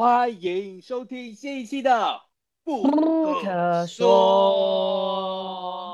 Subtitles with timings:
[0.00, 1.90] 欢迎收听新一期的
[2.62, 5.92] 《不可可说！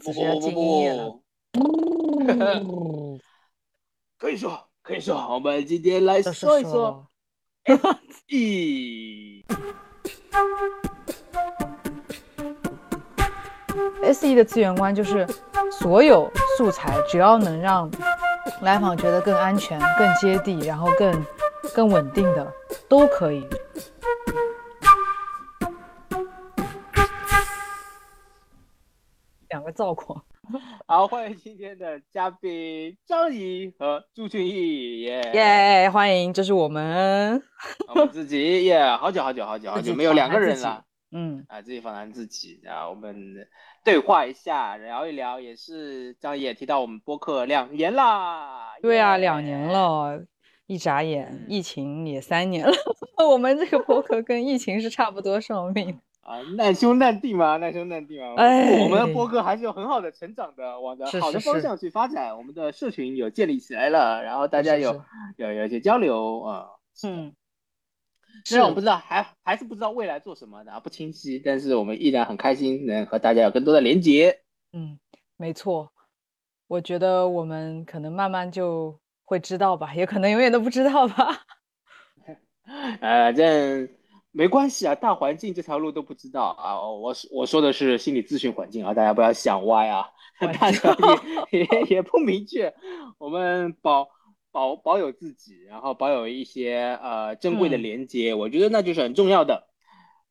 [0.00, 0.50] 不不不
[2.64, 3.20] 不，
[4.18, 7.06] 可以说可以说，我们今天来说说一说
[7.64, 7.78] 说
[8.26, 9.44] E。
[14.02, 15.24] S E 的资源观就是
[15.70, 17.88] 所有素材只要能让
[18.62, 21.24] 来访觉得更安全、更接地，然后更
[21.74, 22.52] 更稳定的
[22.88, 23.46] 都可以。
[29.50, 30.22] 两个造狂，
[30.86, 37.42] 好，欢迎今天的嘉宾张怡和朱俊毅，耶、耶、欢迎，这是我们，
[37.88, 40.84] 我们自己耶好久好久好久好久没有两个人了。
[41.10, 43.48] 嗯，啊，自己访谈自己，然后我们
[43.82, 50.22] 对话一下，聊一聊，也是张怡也提到我们播客两年啦，对啊，耶两年，了，
[50.68, 52.72] 一眨眼，嗯疫情也三年了，
[53.28, 55.98] 我们这个播客跟疫情是差不多寿命。
[56.20, 65.02] 啊，难兄难弟嘛，难兄难弟嘛，哎我们的播客还是有很好的成长的，往着好的方向去发展，我们的社群有建立起来了，然后大家有
[65.38, 66.66] 有有一些交流啊，
[67.02, 67.32] 嗯，
[68.44, 74.40] 虽然我不知道还还是不知道未来做什么的啊，不清晰，但是我们依然很开心能和大家有更多的连接。
[74.74, 74.98] 嗯，
[75.38, 75.90] 没错，
[76.66, 81.44] 我觉得我们可能慢慢就会知道吧，也可能永远都不知道吧。
[83.02, 83.86] 呃，这
[84.30, 86.80] 没关系啊，大环境这条路都不知道啊。
[86.80, 90.08] 我我说的是心理咨询环境啊，大家不要想歪啊，
[90.40, 90.96] 大家
[91.52, 92.72] 也也也不明确。
[93.18, 94.08] 我们保
[94.50, 99.68] 保保有自己，然后保有一些呃珍贵的嗯连接，我觉得那就是很重要的。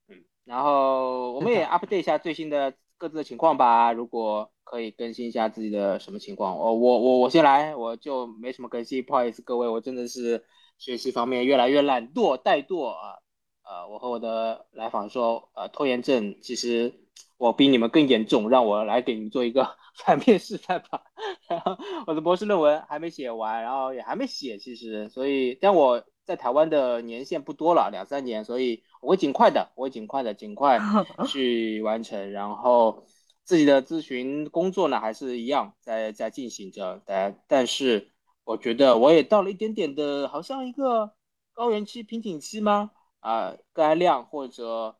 [0.08, 3.92] 嗯，然后我们也 update 一下最新的各自的情况吧。
[3.92, 10.44] 如果可以更新一下自己的什么情况，我我我我先来，我就没什么更新，不好意思各位，我真的是
[10.78, 13.16] 学习方面越来越懒惰怠惰啊。
[13.64, 16.94] 呃，我和我的来访说，呃，拖延症其实
[17.38, 19.76] 我比你们更严重，让我来给你们做一个
[20.06, 21.02] 反面示范吧。
[21.50, 30.80] 然后我的博士论文还没写完，然后也还没写，其实，所以，但我在台湾的年限不多了，两三年，所以我会尽快的，我会尽快的，尽快
[31.28, 32.32] 去完成。
[32.32, 33.04] 然后
[33.48, 38.12] 自己的咨询工作呢，还是一样在在进行着，但但是
[38.44, 41.14] 我觉得我也到了一点点的，好像一个
[41.54, 42.92] 高原期、瓶颈期吗？
[43.22, 44.98] 啊、个案量或者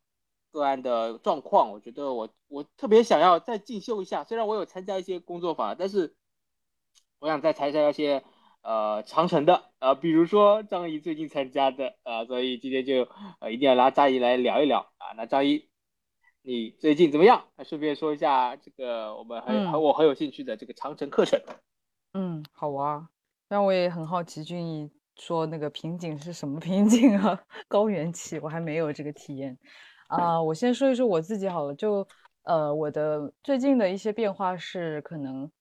[0.50, 4.24] 个案的状况，我觉得我我特别想要再进修一下。
[4.24, 6.16] 虽然我有参加一些工作坊，但是
[7.20, 8.24] 我想再参加一些
[8.62, 13.10] 呃长程的，呃，比如说张怡最近参加的，呃，所以今天就
[13.42, 15.12] 呃一定要拉张怡来聊一聊啊。
[15.18, 15.70] 那张怡，
[16.48, 17.44] 你最近怎么样？
[17.58, 21.38] 那顺便说一下这个我们很、嗯我很有兴趣的这个长城课程。
[22.14, 23.10] 嗯，好啊。
[23.50, 27.38] 那我也很好奇，俊逸说那个瓶颈是什么瓶颈啊？
[27.68, 29.58] 高原期，我还没有这个体验。
[30.08, 31.76] 啊、我先说一说我自己好了。
[31.76, 32.08] 就
[32.44, 35.52] 呃，我的最近的一些变化是，可能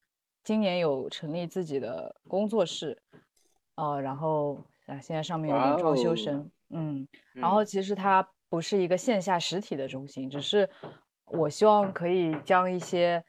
[0.44, 3.02] 今年有成立自己的工作室，
[3.74, 4.54] 呃，然后
[4.86, 10.66] 啊，现在上面有点装修生，嗯，然嗯后其实它不是一个线下实体的中心，只是
[11.26, 13.22] 我希望可以将一些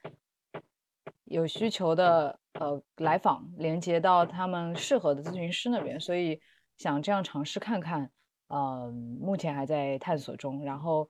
[1.25, 6.39] 有需求的呃来访连接到他们适合的咨询师那边，所以
[6.77, 8.09] 想这样尝试看看。
[8.47, 8.89] 呃，
[9.19, 10.63] 目前还在探索中。
[10.63, 11.09] 然后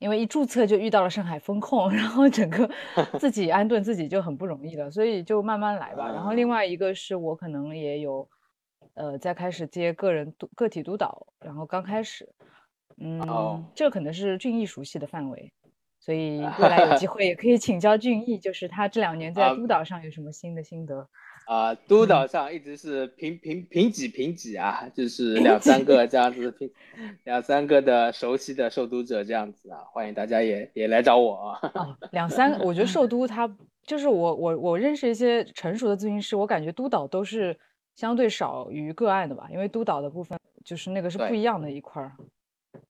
[0.00, 2.68] 因为一注册就遇到了上海风控， 然后整个
[3.20, 6.10] 自己安顿自己就很不容易了，所以就慢慢来吧。
[6.10, 8.28] 然后另啊外一个是我可能也有
[8.94, 12.28] 呃在开始接个人督个体督导，然后刚开始，
[13.00, 15.52] 嗯，哦这可能是俊逸熟悉的范围。
[15.98, 21.06] 所以 未来有机会也可以请教俊逸，就是他这两年在啊督导上有什么新的心得？
[21.46, 26.70] 啊、督嗯导上一直是平平平几平几啊，就是两三个这样子，平
[27.24, 31.70] 两三个的熟悉的受读者这样子啊，欢迎大家也也来找我啊。
[31.74, 37.58] 哦，两三，我觉得受督他就是我我我认识一些成熟的咨询师，我感觉督导都是
[37.96, 42.12] 相对少于个案的吧，因为督导的部分就是那个是不一样的一块儿。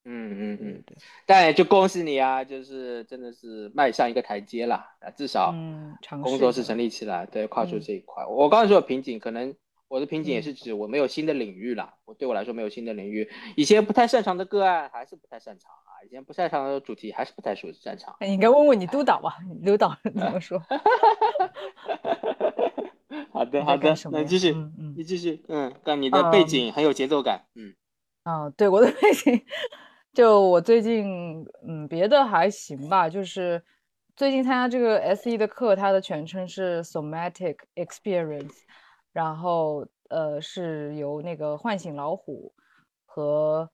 [0.05, 0.97] 嗯嗯嗯，对，
[1.27, 7.81] 但也就恭喜你啊，就是真的是迈上一个台阶啦，啊，至少嗯，工作室成立起来，对，跨出嗯。
[7.81, 8.25] 这一块。
[8.27, 9.55] 我刚才说的瓶颈，可能
[9.88, 10.43] 我的瓶颈也嗯。
[10.43, 18.17] 是指我没有新的领域啦，我对我来说没有新的领域，以前不太擅长的个案还是不太擅长啊，以前不擅长的主题还是不太熟擅长。
[18.21, 20.61] 哎你应该问问你督导吧， 你督导怎么说？
[23.32, 24.55] 好的你好的那继续，
[24.97, 27.75] 你继续，嗯，看你的背嗯景很有节奏感，嗯
[28.31, 29.44] 啊，对，我的背景，
[30.12, 33.61] 就我最近，嗯，别的还行吧，就是
[34.15, 38.55] 最近参加这个 SE 的课，它的全称是 Somatic Experience，
[39.12, 42.55] 然后呃是由那个唤醒老虎
[43.05, 43.69] 和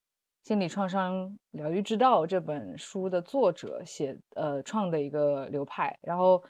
[0.48, 6.42] 《心理创伤疗愈之道》这本书的作者写呃创的一个流派，然后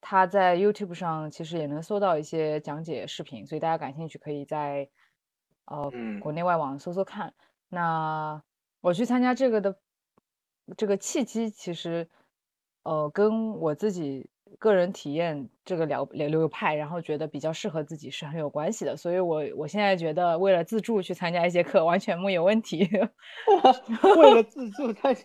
[0.00, 4.88] 他在 YouTube 上其实也能搜到一些讲解视频，所以大家感兴趣可以在
[5.66, 7.34] 呃国内外网搜搜看。
[7.68, 8.42] 那
[8.80, 9.76] 我去参加这个的
[10.76, 12.08] 这个契机，其实
[12.82, 14.28] 呃跟我自己。
[14.58, 22.86] 个人体验这个流流流派，然后觉得比较适合自己是很有关系的，所以我我现在觉得为了自助去参加一节课完全没有问题。
[24.18, 25.22] 为了自助参加，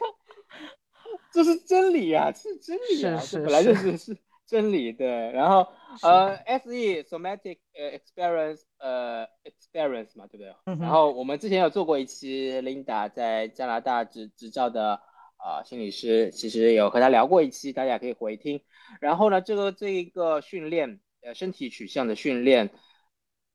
[1.33, 4.17] 这是真理啊，是真理啊，是本来就是是
[4.47, 5.07] 真理对。
[5.33, 5.67] 然后
[6.01, 10.55] 呃，S E somatic 呃 experience 呃 experience 嘛，对不对？
[10.79, 14.99] 然后我们之前有做过一期 Linda 在加拿大执执照的。
[15.39, 18.59] 啊，心理师其实有和他聊过一期，大家可以回听。
[18.99, 22.71] 然后呢，这个这一个训练，呃，身体取向的训练，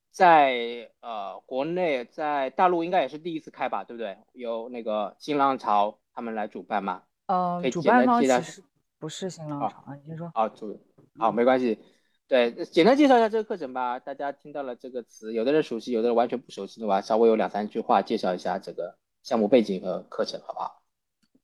[0.09, 4.17] 在呃国内，在大陆应该也是第一次开吧，对不对？
[4.31, 7.03] 由那个新浪潮他们来主办嘛。
[7.25, 8.63] 嗯，主办方其实
[9.03, 10.31] 不是新浪潮啊，你先说。
[10.33, 10.79] 啊，主，
[11.19, 11.77] 好，没关系。
[12.25, 13.99] 对，简单介绍一下这个课程吧。
[13.99, 20.81] 大家听到了这个词，有的人熟悉，有的人完全不熟悉的话，稍微有两三句话介绍一下这个项目背景和课程，好不好？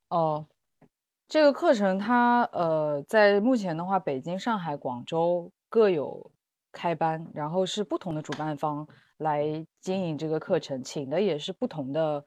[0.07, 0.47] 哦，
[1.27, 6.31] 这个课程它呃，在目前的话，北京、上海、广州各有
[6.71, 12.23] 开班，然后是不同的主办方来经营这个课程，请的也是不同的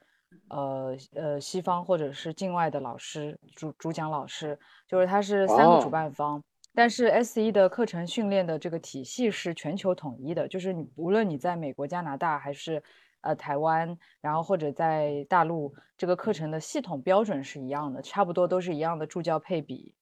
[0.48, 6.42] 呃呃西方或者是境外的老师主主讲老师，就是他是三个主办方，
[6.74, 12.82] 但是 S 一的课程训练的这个体系是全球统一的，就是你无论你在美国、加拿大还是。
[13.24, 19.94] 呃，台湾，然后或者在大陆，这个课程的系统标准是一样的，差不多都是一样的助教配比。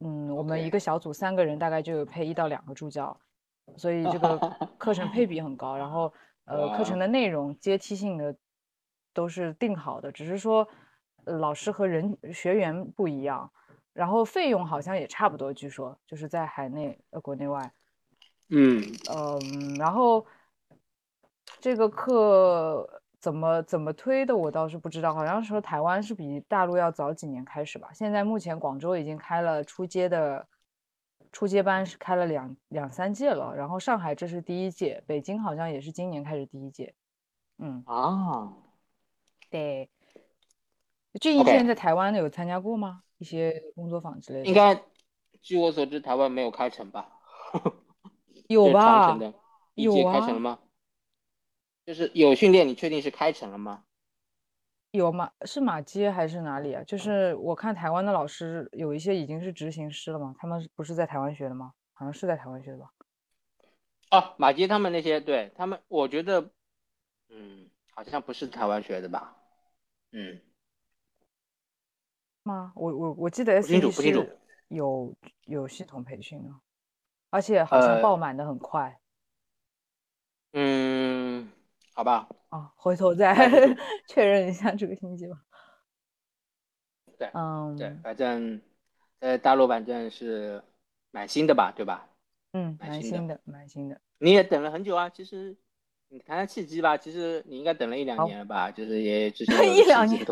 [0.00, 3.18] 嗯，我们一个小组三个人，大概就有配一到两个助教，
[3.78, 4.36] 所以这个
[4.76, 5.78] 课程配比很高。
[5.78, 6.12] 然后，
[6.44, 8.36] 呃，课程的内容阶梯性的
[9.18, 10.68] 都是定好的，只是说
[11.24, 13.50] 老师和人学员不一样。
[13.92, 17.72] 然后费用好像也差不多，据说就是在海内呃国内外。
[18.50, 18.80] 嗯
[19.10, 20.24] 嗯，然后。
[21.60, 22.86] 这个课
[23.18, 25.14] 怎么怎么推的，我倒是不知道。
[25.14, 27.88] 好像说台湾是比大陆要早几年开始吧。
[27.92, 30.46] 现在目前广州已经开了初阶的
[31.32, 33.56] 初阶班，是开了两两三届了。
[33.56, 36.94] 然后上海这是第一届，北京好像也是今年开始第一届。
[37.56, 38.52] 嗯啊，
[39.50, 39.88] 对。
[41.20, 43.02] 俊逸之前在台湾有参加过吗？
[43.18, 44.46] 一些工作坊之类的？
[44.46, 44.80] 应该，
[45.42, 47.18] 据我所知，台湾没有开成吧？
[48.48, 49.18] 有吧？
[49.74, 50.12] 有啊。
[50.12, 50.58] 开成了吗？
[51.84, 53.84] 就是有训练，你确定是开成了吗？
[54.92, 56.82] 有马是马街还是哪里啊？
[56.84, 60.34] 就是我看台湾的老师有一些已经是执行师了嘛？
[60.38, 61.72] 他们不是在台湾学的吗？
[61.94, 62.90] 好像是在台湾学的吧？
[64.10, 66.50] 哦，马街他们那些，对他们，我觉得，
[67.28, 69.36] 嗯，好像不是台湾学的吧？
[70.12, 70.40] 嗯，
[72.42, 72.72] 吗？
[72.74, 75.14] 我我我记得 S E 是有
[75.46, 76.50] 有系统培训的，
[77.30, 78.98] 而且好像爆满的很快。
[80.52, 81.50] 嗯。
[81.94, 83.34] 好吧，啊，回头再
[84.06, 85.42] 确认一下这个信息吧。
[87.18, 88.62] 对，嗯，对，反正
[89.18, 90.62] 在大陆反正是
[91.10, 92.08] 蛮新的吧，对吧？
[92.52, 94.00] 嗯，蛮新的，蛮新的。
[94.18, 95.56] 你也等了很久啊，其实
[96.10, 96.96] 你谈谈契机吧。
[96.96, 100.24] 其实你应该等了一两年了吧，就是也之前 一两年，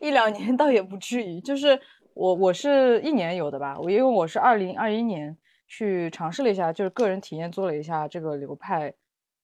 [0.00, 1.40] 一两年倒也不至于。
[1.40, 1.80] 就是
[2.14, 8.94] 我我是一年有的吧，我因为我是二零二一年去尝试了一下，就是个人体验做了一下这个流派。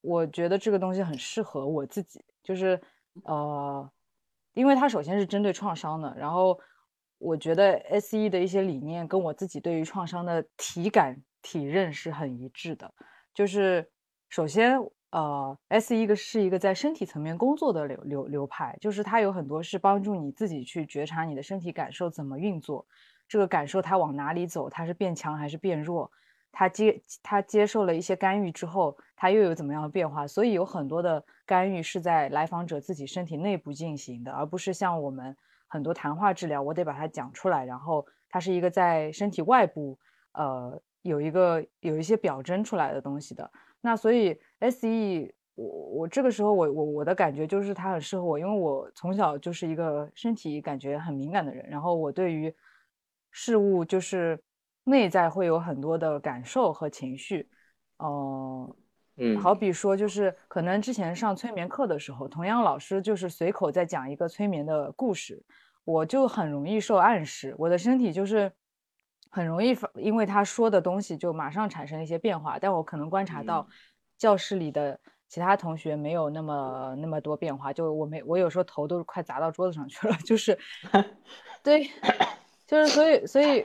[0.01, 2.81] 我觉得这个东西很适合我自己，就是
[3.25, 3.91] 呃，
[4.55, 6.57] 因为它首先是针对创伤的，然后
[7.19, 12.95] 我觉得 S E 的一些理念跟我自己对于创伤的体感体认是很一致的。
[13.35, 13.91] 就是
[14.29, 14.79] 首先
[15.11, 22.87] 呃，S E 一个是一个在身体层面工作的流流流派，就是它有很多是帮助你自己去觉察你的身体感受怎么运作，
[23.27, 26.11] 这个感受它往哪里走，它是变强还是变弱。
[26.53, 30.27] 它接它接受了一些干预之后，它又有怎么样的变化？
[30.27, 35.35] 所以有很多的干预是在来访者自己身体内部进行的，而不是像我们
[35.69, 39.99] 很多谈话治疗，我得把它讲出来，然后它是一个在身体外部，
[40.33, 43.51] 呃，有一个有一些表征出来的东西的。
[43.81, 52.55] 那所以 S E，我我这个时候我我我的感觉就是它很适合我，因为我从小就是一个身体感觉很敏感的人，然后我对于
[53.31, 54.39] 事物就是。
[54.85, 57.47] 内在会有很多的感受和情绪，
[57.99, 58.77] 呃，
[59.19, 65.45] 嗯，好比说，就是可能之前上催眠课的时候，同样老师就是随口在讲一个催眠的故事，
[65.85, 68.51] 我就很容易受暗示，我的身体就是
[69.31, 73.67] 很容易因为他说的东西就马上产生一些变化，但我可能观察到
[74.17, 80.59] 教室里的其他同学没有那么那么多变化，就我没我有时候头都快砸到桌子上去了， 就是
[81.63, 81.89] 对，
[82.67, 83.65] 就是所以所以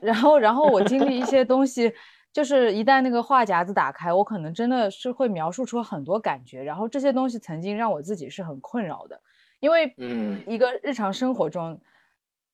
[0.00, 1.92] 然后然后我经历一些东西，
[2.32, 9.20] 就是一旦那个话匣子打开，我可能真的是会描述出很多感觉，然后这些东西曾经让我自己是很困扰的，
[9.58, 10.42] 因为嗯。
[10.46, 11.80] 一个日常生活中，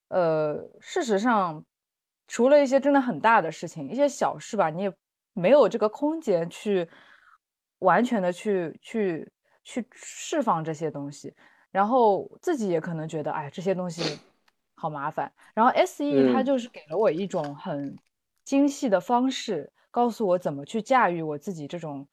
[0.09, 1.65] 呃，事实上
[2.26, 4.92] 除了一些真的很大的事情，一些小事吧，你也
[5.33, 6.88] 没有这个空间去。
[7.80, 9.30] 完全的去去
[9.62, 11.35] 去释放这些东西，
[11.71, 14.18] 然后自己也可能觉得，哎，这些东西
[14.75, 15.30] 好麻烦。
[15.52, 17.95] 然后 S E 它就是给了我一种很
[18.45, 22.09] 精细的方式，告诉我怎么去驾驭我自己这种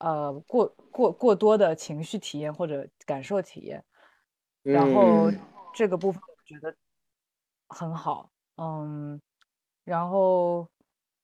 [0.00, 3.82] 呃过过过多的情绪体验或者感受体验。
[4.62, 5.30] 然后
[5.72, 6.76] 这个部分我觉得
[7.68, 9.18] 很好，嗯，
[9.84, 10.68] 然后。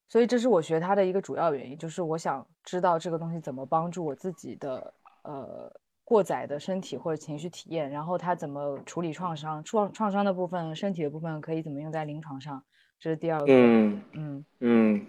[0.09, 4.95] 所以这是我学它的一个主要原因，就是我想知道这个东西怎么帮助我自己的
[5.25, 5.69] 呃
[6.05, 12.65] 过载的身体或者情绪体验，然后它怎么处理创伤，创创伤的部分、身体的部分可以怎么用在临床上，
[13.01, 13.47] 这是第二个。
[13.49, 15.07] 嗯嗯嗯。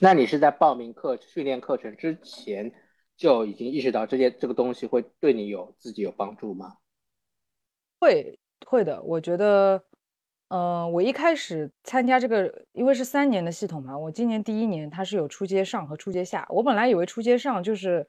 [0.00, 2.72] 那你是在报名课训练课程之前
[3.18, 6.78] 就已经意识到这些这个东西会对你有自己有帮助吗？
[7.98, 9.84] 会会的，我觉得。
[10.50, 16.44] 嗯，我一开始参加这个，因为是三年的系统嘛，我今年第一年它是有初阶上和初阶下。
[16.50, 18.04] 我本来以为初阶上就是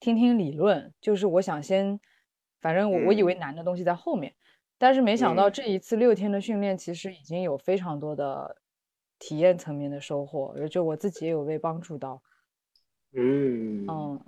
[0.00, 2.00] 听听理论，就是我想先，
[2.62, 4.34] 反正我我以为难的东西在后面，
[4.78, 8.56] 但是没想到这一次六天的训练其实已经有非常多的
[9.18, 12.22] 体验层面的收获，就我自己也有被帮助到。
[13.12, 14.20] 嗯嗯，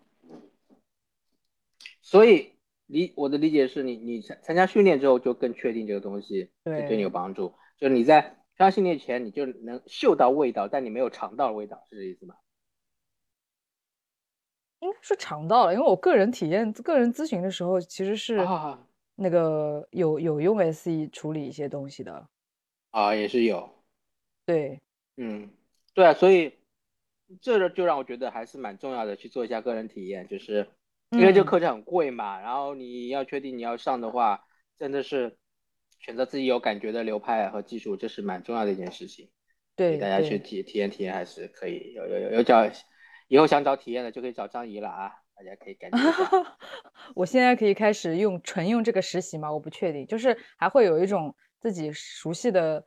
[2.03, 2.54] 所以。
[2.87, 8.21] 理我的理解是你你参参加训练之后就更确定这个东西对对你有帮助，就是你在
[8.57, 12.35] 参加训练前你就能嗅到味道，但你没有尝到味道，是这意思吗？
[14.81, 18.47] 应该是尝到了，因为我个人体验、个人咨询的时候其实是
[19.17, 22.29] 那个有有用 SE 处理一些东西的
[22.91, 23.69] 啊，也是有，
[24.45, 24.79] 对，
[25.17, 25.51] 嗯，
[25.95, 26.53] 对啊，所以
[27.41, 30.69] 这就让我觉得还是蛮重要的，去做一下个人体验，就是。
[31.19, 34.45] 因为这个课程很贵嘛，然后你要确定你要上的话，
[34.77, 35.37] 真的是
[35.99, 39.31] 选择自己有感觉的流派和技术，这是蛮重要的一件事情。
[39.77, 41.93] 对，大家去体体验体验还是可以。
[41.95, 42.65] 有有有有找，
[43.29, 45.99] 以后想找体验的就可以找张怡了啊，大家可以感觉。
[47.17, 49.53] 我现在可以开始用纯用这个实习吗？
[49.53, 52.85] 我不确定，就是还会有一种自己熟悉的，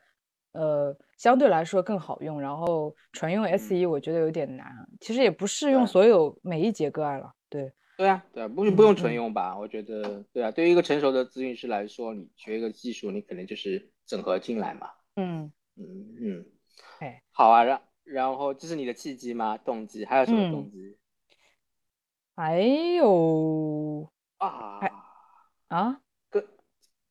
[0.53, 2.39] 呃，相对来说更好用。
[2.39, 7.33] 然后纯用 S 一我觉得有点难，其实也不适用所有每一节个案了。
[7.49, 7.73] 对。
[7.97, 9.57] 对啊，对啊，不不用纯用吧？
[9.57, 14.91] 我觉得，对啊，对于一个成熟的咨询师来说，你学一个技术，你可能就是整合进来嘛。
[15.15, 16.45] 嗯嗯嗯，
[16.99, 19.57] 哎，好啊，然然后这是你的契机吗？
[19.57, 20.95] 动机还有什么动机？
[22.35, 24.79] 还有啊
[25.67, 25.99] 啊，
[26.29, 26.45] 个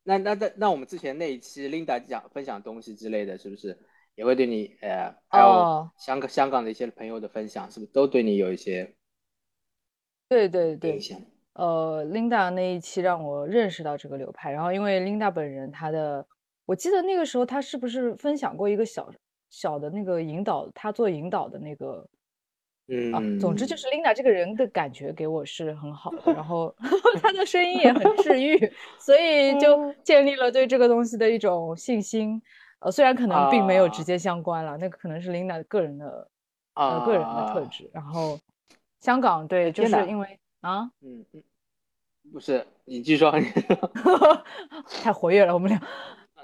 [0.03, 3.77] 那那那那我们之前那一期 Linda 讲分享东西之类的，是不是
[4.15, 8.95] 也会对你呃，还有香港香港的一些朋友的分享，是不是都对你有一些？
[10.29, 10.99] 对对对，
[11.53, 16.25] 呃，Linda 那一期让我认识到这个流派，然后因为 Linda 本人，她的，
[16.65, 19.09] 我记得那个时候她是不是分享过一个小
[19.49, 22.05] 小的那个引导，她做引导的那个，
[22.89, 23.75] 嗯啊，总之就。
[23.77, 26.75] 是 Linda 这个人的感觉给我是很好的，然后
[27.23, 28.57] 她的声音也很治愈，
[28.99, 32.41] 所以就建立了对这个东西的一种信心，
[32.79, 36.29] 呃，虽然可能并没有直接相关了，那个可能是 Linda 个人的
[36.75, 38.37] 呃个人的特质，然后。
[38.99, 41.43] 香港对，就是因为啊，嗯嗯，
[42.33, 43.31] 不是你继续说，
[45.03, 45.81] 太活跃了，我们俩，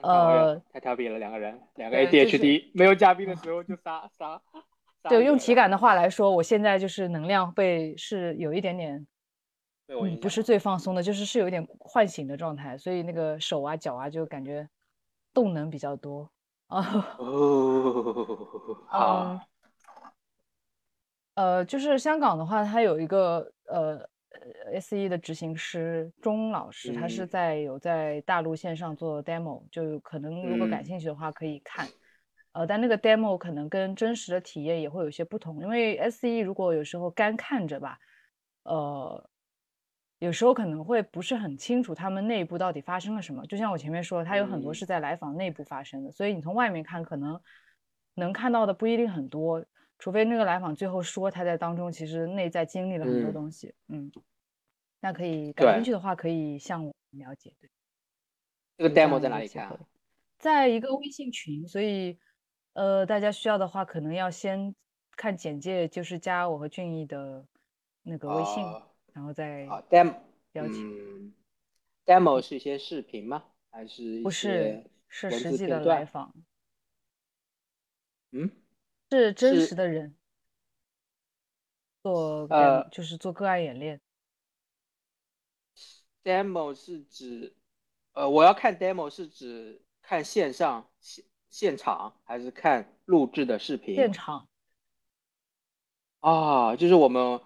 [0.01, 4.41] 呃，太调皮了，两个人，两个 ADHD，没有嘉宾的时候就撒撒。
[5.09, 9.05] 对，用体感的话来说，我现在就是能量被是有一点点，
[9.87, 14.69] 嗯，不是最放松的，就是是有一点唤醒的状态，所以那个手啊脚啊就感觉
[15.33, 16.29] 动能比较多
[16.67, 17.15] 啊。
[17.19, 19.39] 哦，好。
[21.35, 23.99] 呃，就是香港的话，它有一个呃
[24.71, 31.87] ，S E 的执行师钟老师，他是在有在大陆线上做 demo，就可能如果感兴趣的话可以看。
[32.51, 37.97] 呃，但那个 demo 可能跟真实的体验也会有些不同，因为 S E 如果有时候干看着吧，
[38.65, 39.29] 呃，
[40.19, 43.43] 有时候可能会不是很清楚他们内部到底发生了什么。
[43.47, 47.41] 就像我前面说，它有很多是在来访内部发生的，所以你从外面看可能
[48.13, 49.65] 能看到的不一定很多。
[50.03, 54.11] 除非那个来访最后说他在当中其实内在经历了很多东西，嗯，
[54.99, 57.53] 那可以感兴趣的话可以向我了解。
[57.57, 57.69] 对，
[58.75, 59.79] 这个 demo 在哪里看？
[60.37, 62.19] 在一个微信群，所以
[62.73, 64.75] 呃大家需要的话可能要先
[65.15, 67.47] 看简介，就是加我和俊逸的
[68.01, 70.15] 那个微信，啊然后再啊，demo，
[70.51, 71.27] 邀请。
[71.27, 71.33] 嗯
[72.05, 73.45] ，demo 是一些视频吗？
[73.71, 75.79] 还是不是是实际的？
[75.85, 76.35] 来访，
[78.31, 78.51] 嗯，
[79.17, 80.15] 是真实的人
[82.01, 84.01] 做呃就是做个案演练。
[86.23, 87.53] demo 是指，
[88.13, 93.93] 呃，我要看 demo 是指看线上现现场还是看录制的视频？
[93.93, 94.47] 现场
[96.21, 97.41] 啊，就是我们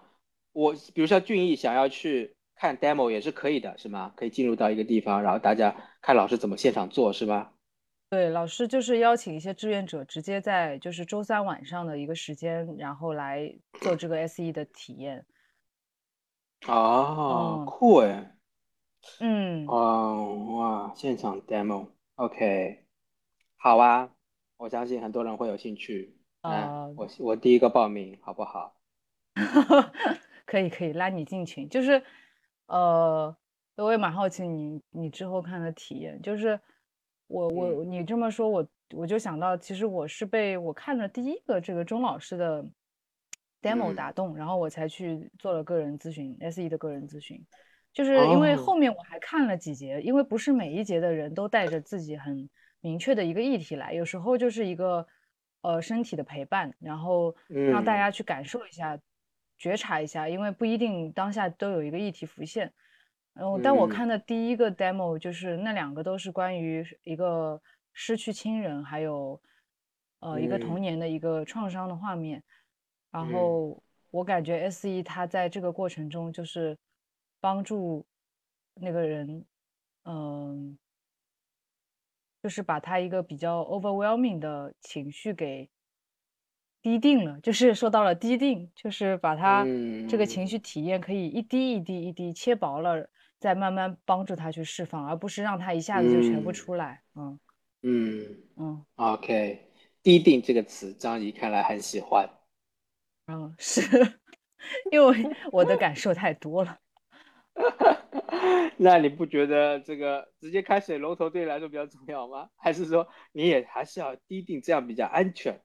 [0.52, 4.14] 我比如说俊逸想要去看 demo 也是可以的，是吗？
[4.16, 7.52] 可以进入到一个地方，然后大家看老师怎么现场做，是吧？
[8.10, 15.26] 对，老师就是邀请一些志愿者，直接在就是周三晚上的一个时间，然后来做这个 SE 的体验。
[16.66, 18.34] 哦，嗯酷哎，
[19.20, 22.84] 嗯，哦，哇，现场 demo，OK，
[23.56, 24.10] 好啊，
[24.56, 26.16] 我相信很多人会有兴趣。
[26.42, 28.74] 那呃我我第一个报名，好不好？
[30.46, 32.02] 可以可以拉你进群，就是
[32.66, 33.36] 呃，
[33.76, 36.58] 我也蛮好奇你你之后看的体验，就是
[37.28, 42.62] 我我你这么说，我我就想到，其实我是被我看了第一个这个钟老师的
[43.62, 47.40] demo 嗯打动，然后我才去做了个人咨询，SE 的个人咨询，
[47.92, 55.06] 就是因为哦后面我还看了几节，因为不是每一节的人都带着自己很明确的一个议题来，有时候就是一个
[55.62, 58.98] 呃身体的陪伴，然后让大嗯家去感受一下。
[59.60, 62.72] 觉察一下，因为不一定当下都有一个议题浮现。
[63.38, 63.88] 然后，但我嗯。
[63.88, 69.40] 看的第一个 demo 就是那两个都是关于一个失去亲人，还有
[70.18, 70.80] 呃一个童嗯。
[70.80, 72.42] 年的一个创伤的画面。
[73.12, 73.28] 然嗯。
[73.28, 73.80] 后
[74.10, 76.76] 我感觉 SE 它在这个过程中就是
[77.40, 78.04] 帮助
[78.74, 79.44] 那个人，
[80.04, 80.76] 嗯、
[82.42, 85.70] 就是把他一个比较 overwhelming 的情绪给
[86.82, 89.68] 滴定了，就是说到了滴定，就是把他
[90.06, 90.48] 这个情嗯。
[90.48, 97.02] 绪体验可以一滴一滴一滴切薄了，再慢慢帮助他去释放，而不是让他一下子就全部嗯出来。
[97.14, 97.40] 嗯
[97.82, 99.70] 嗯嗯，OK，
[100.02, 102.28] 低定这个词，张怡看来很喜欢。
[103.26, 103.80] 嗯，是
[104.90, 106.78] 因为我的感受太多了。
[108.76, 112.48] 那你不觉得这个直接开水龙头对你来说比较重要吗？
[112.56, 115.60] 还是说你也还是要低定，这样比较安全？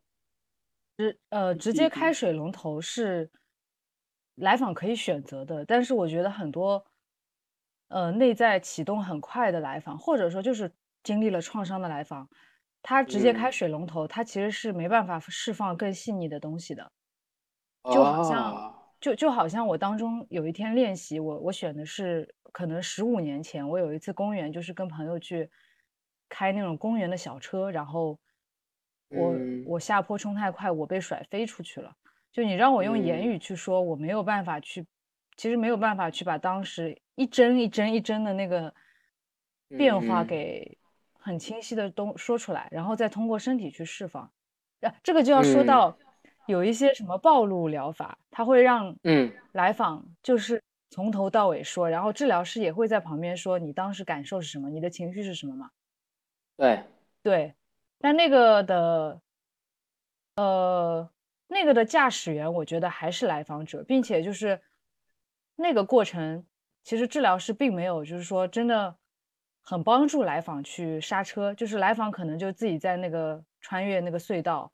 [0.98, 3.32] 直呃，直接开水龙头是
[4.36, 6.84] 来访可以选择的，但是我觉得很多
[7.94, 10.72] 呃内在启动很快的来访，或者说就是
[11.04, 12.28] 经历了创伤的来访，
[12.82, 16.92] 他直接开嗯水龙头，他其实是没办法释放更细腻的东西的。
[17.94, 25.50] 就好像哦，就就好像我当中有一天练习，我我选的是可能十五年前，我有一次公园，就是跟朋友去
[26.30, 28.18] 开那种公园的小车，然后
[29.10, 31.94] 我嗯我下坡冲太快，我被甩飞出去了。
[32.32, 34.88] 就你让我用言嗯语去说，我没有办法去，
[35.36, 38.74] 其实没有办法去把当时一帧一帧一帧的那个
[39.70, 40.78] 变化嗯给
[41.14, 44.32] 很清晰的东说出来，然后再通过身体去释放。
[44.82, 45.98] 啊，这个就要说嗯到
[46.48, 55.72] 有一些什么暴露疗法，它会让嗯来访就是从头到尾说，然后治疗师也会在旁边说你当时感受是什么，你的情绪是什么嘛？
[56.58, 56.84] 对，
[57.24, 57.56] 对，
[58.00, 59.22] 但那个的，
[60.36, 61.10] 呃，
[61.48, 64.62] 那个的驾驶员，我觉得还是来访者，并且就是
[65.56, 66.46] 那个过程，
[66.84, 68.96] 其实治疗师并没有就是说真的
[69.62, 74.72] 很帮助来访去刹车，就是来访可能就自己在那个穿越那个隧道，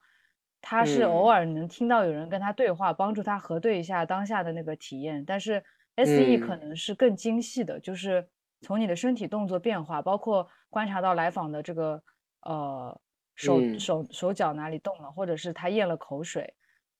[0.61, 1.29] 他是偶嗯。
[1.29, 5.63] 尔能听到有人跟他对话，帮助他核对一下当下的那个体验，但是
[5.95, 6.59] SE 可嗯。
[6.59, 8.27] 能是更精细的，就是
[8.61, 12.01] 从你的身体动作变化，包括观察到来访的这个
[12.41, 12.99] 呃
[13.35, 13.79] 手嗯。
[13.79, 16.55] 手手脚哪里动了，或者是他咽了口水，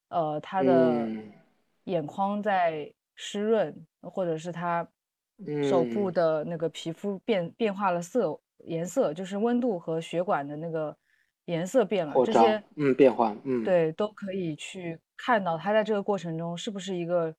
[0.09, 1.33] 呃，他的嗯。
[1.85, 4.87] 眼眶在湿润，或者是他
[5.61, 6.09] 手部。
[6.09, 10.95] 嗯的那个皮肤变变化了色颜色，就是温度和血管的那个
[11.45, 13.63] 颜色变了，这些嗯变化嗯。
[13.63, 17.35] 对都可以去看到他在这个过程中是不是一个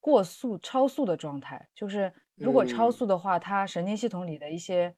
[0.00, 1.68] 过速、超速的状态。
[1.74, 2.92] 就是如果超嗯。
[2.92, 4.94] 速的话，他神经系统里的一些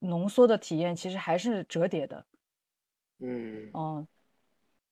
[0.00, 2.26] 浓缩的体验其实还是折叠的。
[3.18, 3.70] 嗯。
[3.72, 4.06] 嗯，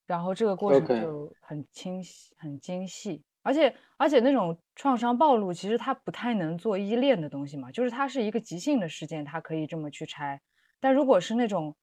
[0.07, 10.41] 然后这个过程就很清晰、很精细，而且而且那种创伤暴露，其实它不太能做依恋的东西嘛，就是它是一个即兴的事件，它可以这么去拆。
[10.81, 11.77] 但如果是那种，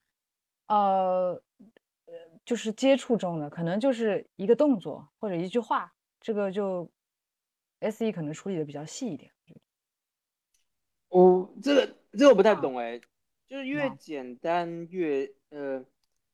[0.68, 1.42] 呃，
[2.06, 6.92] 呃，就是接触中的，可能就是一个动作或者一句话，这个就
[7.80, 9.32] SE 可能处理的比较细一点。
[11.10, 13.00] 我这个这个我不太啊懂哎，
[13.48, 15.86] 就是越啊简单越呃，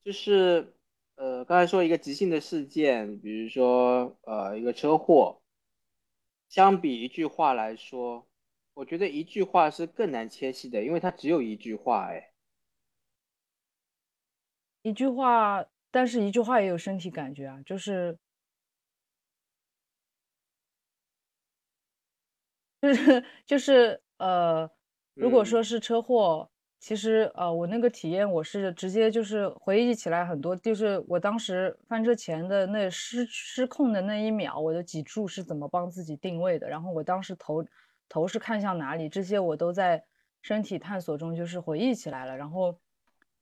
[0.04, 0.77] 就是
[1.18, 5.42] 呃，刚才说一个即兴的事件，比如说呃一个车祸，
[6.48, 8.28] 相比一句话来说，
[8.76, 12.06] 我觉得一句话是更难切细的，因为它只有一句话。
[12.12, 12.32] 哎，
[14.84, 18.20] 一句话，但是一句话也有身体感觉啊，就是，
[22.84, 24.70] 就是就是呃，
[25.16, 26.52] 如果说是车祸。
[26.80, 37.66] 其实，呃，我那个体验，我是直接就是回忆起来很多，就是我当时翻车前的那失失控的那一秒，我的脊柱是怎么帮自己定位的，然后我当时头
[38.08, 40.04] 头是看向哪里，这些我都在
[40.44, 42.38] 身体探索中就是回忆起来了。
[42.38, 42.78] 然后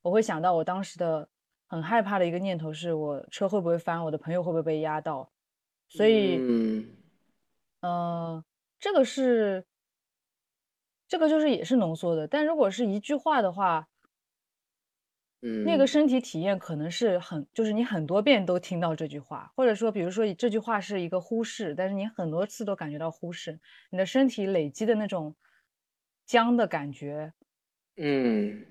[0.01, 1.27] 我会想到我当时的
[1.67, 5.29] 很害怕的一个念头是我车会不会翻，我的朋友会不会被压到，
[5.89, 6.37] 所以，
[7.81, 8.43] 嗯，
[8.79, 9.65] 这个是。
[11.07, 13.87] 这个就是也是浓缩的，但如果是一句话的话，
[15.41, 23.59] 嗯，那个身体体验可能是很，就是你很多遍都听到这句话，或者说，比如说这句话是一个忽视，但是你很多次都感觉到忽视，
[23.91, 25.35] 你的身体累积的那种
[26.25, 27.31] 僵的感觉，
[27.97, 28.65] 嗯，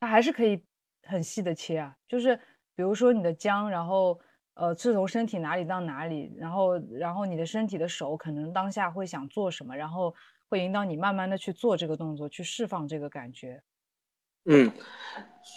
[0.00, 0.64] 它还是可以
[1.04, 2.36] 很细的切啊，就是
[2.74, 4.18] 比如说你的僵，然后
[4.54, 10.12] 呃是从身体哪里到哪里，然后然后你的身体的手可能当下会想做什么，然后。
[10.48, 13.62] 会引导你慢慢的去做这个动作，去释放这个感觉。
[14.44, 14.72] 嗯，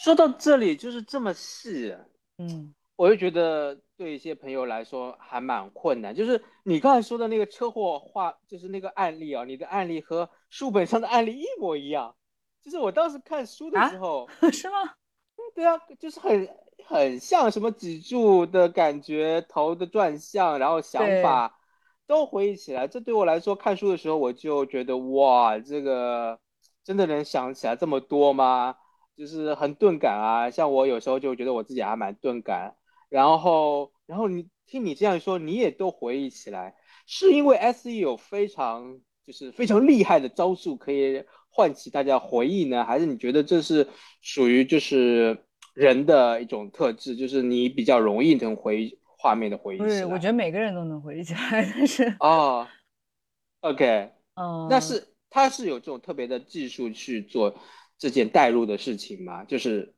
[0.04, 1.96] 说到这里就是这么细，
[2.40, 6.16] 嗯，我就觉得对一些朋友来说还蛮困难。
[6.16, 12.16] 就是你刚才说的那个车祸话，就是那个案例啊，你的案例和书本上的案例一模一样。
[12.64, 14.76] 就是我当时看书的时候， 是吗？
[15.54, 16.50] 对啊，就是很
[16.88, 21.59] 很像什么脊柱的感觉，头的转向，然后想法。
[22.10, 26.40] 都回忆起来，这对我来说，看书的时候我就觉得哇，这个
[26.84, 28.76] 真的能想起来这么多吗？
[29.16, 30.50] 就是很钝感啊。
[30.50, 32.76] 像我有时候就觉得我自己还蛮钝感。
[33.10, 36.74] 然后，然后你听你这样说，你也都回忆起来，
[37.06, 43.88] 是因为 S E 有非常就是非常厉害的招数可以唤起大家回忆呢，还是你觉得这是
[44.24, 45.46] 属于就是
[45.76, 48.99] 人的一种特质，就是你比较容易能回？
[49.22, 52.66] 画面的回忆，不是，我觉得每个人都能回忆起来，但是哦
[53.60, 57.54] ，OK，嗯，那是他是有这种特别的技术去做
[57.98, 59.44] 这件代入的事情吗？
[59.44, 59.94] 就是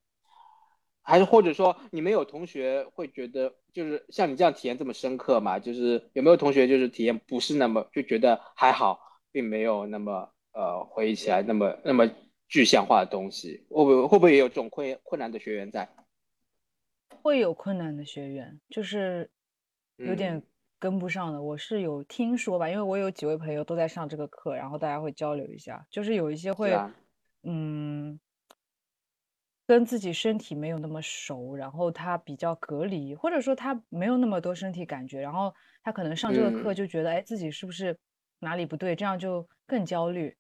[1.04, 5.60] 还是或者说你们有同学会觉得，就是像你这样体验这么深刻吗？
[5.60, 9.00] 就是有没有同学就是体验不是那么就觉得还好，
[9.32, 12.10] 并没有那么呃回忆起来那么那么
[12.48, 13.68] 具象化的东西？
[13.70, 15.88] 会不会会不会也有这种困困难的学员在？
[17.22, 19.30] 会有困难的学员，就是
[19.98, 20.42] 有点
[20.80, 21.42] 跟不上的。
[21.42, 25.86] 我是有听说吧，因为我有几位朋友都在上这个课，然后大家会交流一下。
[25.90, 26.76] 就是有一些会，
[27.44, 28.20] 嗯，
[29.68, 35.54] 跟自己身体没有那么熟，然后他比较隔离，或者说他没有那么多身体感觉，然后
[35.84, 37.96] 他可能上这个课就觉得，哎，自己是不是
[38.40, 40.36] 哪里不对，这样就更焦虑。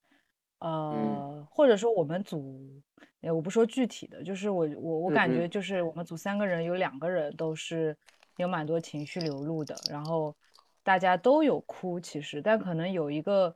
[0.59, 2.81] 呃，或者说我们组。
[3.21, 7.95] 哎，我不说具体的，就是我我我感觉就是我们组三个人有两个人都是
[8.37, 10.35] 有蛮多情绪流露的，然后
[10.81, 13.55] 大家都有哭，其实，但可能有一个，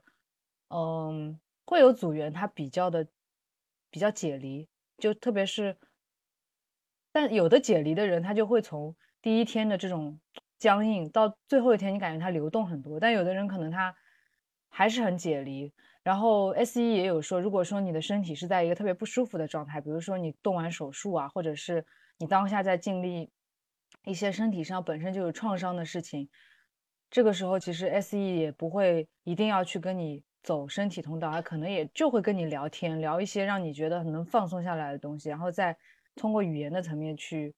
[0.69, 3.07] 嗯，会有组员他比较的
[3.89, 4.67] 比较解离，
[4.99, 5.75] 就特别是，
[7.11, 10.19] 但有的解离的人他就会从第一天的这种
[10.59, 13.95] 僵硬到最后一天，你感觉他流动很多，但有的人可能他
[14.69, 15.73] 还是很解离。
[16.05, 21.83] 然后 S E 也有说，如果说你的身体是在一个特别不舒服的状态，比如说你动完手术啊，或者是
[22.19, 23.31] 你当下在经历
[24.03, 26.29] 一些身体上本身就有创伤的事情，
[27.09, 35.75] 这个时候其实 S E 也不会一定要去跟你走身体通道，而可能也就会跟你聊天，聊一些让你觉得能放松下来的东西，然后再
[36.15, 37.55] 通过语言的层面去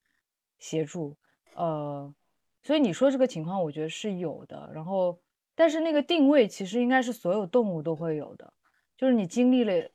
[0.57, 1.17] 协助。
[1.53, 2.15] 呃，
[2.63, 4.71] 所以你说这个情况，我觉得是有的。
[4.73, 5.19] 然后。
[5.57, 8.53] 但是那个定位其实应该是所有动物都会有的，
[8.95, 9.89] 就是你经历了，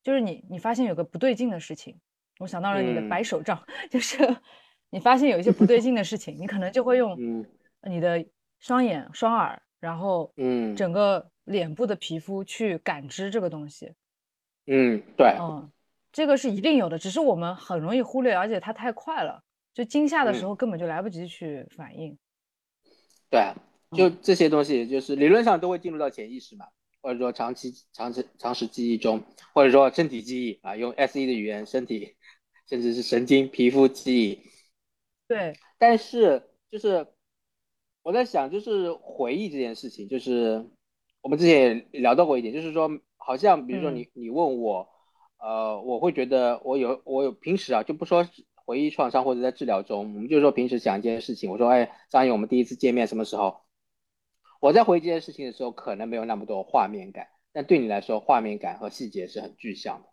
[0.00, 1.98] 就是你你发现有个不对劲的事情，
[2.38, 4.16] 我想到了你的白手杖， 就是
[4.90, 7.18] 你发现有一些不对劲的事情，你可能就会用
[7.82, 8.24] 你的
[8.60, 13.92] 双眼、双耳，然后嗯，整个脸部的皮肤去感知这个东西。
[14.66, 15.68] 嗯，对，嗯，
[16.12, 19.42] 这个是一定有的，只是我们很容易忽略，而且它太快了，
[19.74, 22.16] 就惊吓的时候根本就来不及去反应。
[23.28, 23.52] 对。
[23.96, 26.66] 就这些东西，就是理论上都会进入到潜意识嘛，
[27.02, 29.22] 或者说长期、长时、长时记忆中，
[29.52, 32.14] 或者说身体记忆啊，用 S E 的语言，身体
[32.68, 34.38] 甚至是神经、皮肤记忆。
[35.26, 35.54] 对。
[35.76, 37.06] 但是就是
[38.02, 40.64] 我在想，就是回忆这件事情，就是
[41.22, 44.88] 我们之前也聊到过一点，就是说，好像比如说你你问我，
[45.38, 48.24] 呃，我会觉得我有我有平时啊，就不说
[48.54, 53.62] 回忆创伤或者在治疗中，我们就说平时想一件事情，我说，哎，张颖，我们第一次见面什么时候？
[54.60, 60.08] 我在回忆这件事情的时候，可能没有那么多画面感，但对你来说，画面感和细节是很具象的。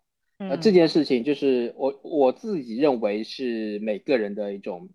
[0.48, 4.88] 呃，这件事情就是我我自己认为是每个人的一种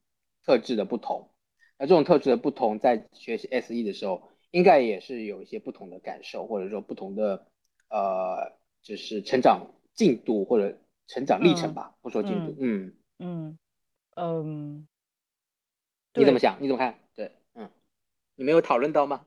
[0.45, 1.29] 特质的不同。
[1.77, 7.45] 那这种特质的不同，在学习 SE 的时候，应该也是有一些不同的感受，或者说不同的
[7.89, 11.95] 呃，就是成长进度或者成长历程吧。
[12.01, 13.57] 不说进度，嗯嗯
[14.15, 14.87] 嗯，
[16.15, 16.57] 你怎么想？
[16.61, 16.99] 你怎么看？
[17.15, 17.69] 对，嗯，
[18.35, 19.25] 你没有讨论到吗？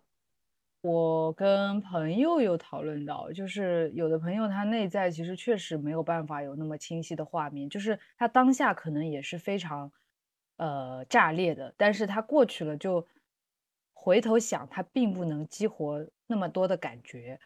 [0.87, 9.91] 我跟朋友有讨论到，就是有的朋友他内在其实确实没有办法有那么清晰的画面，就是他当下可能也是非常，
[10.59, 13.05] 呃炸裂的，但是他过去了就
[13.93, 17.41] 回头想，他并不能激活那么多的感觉，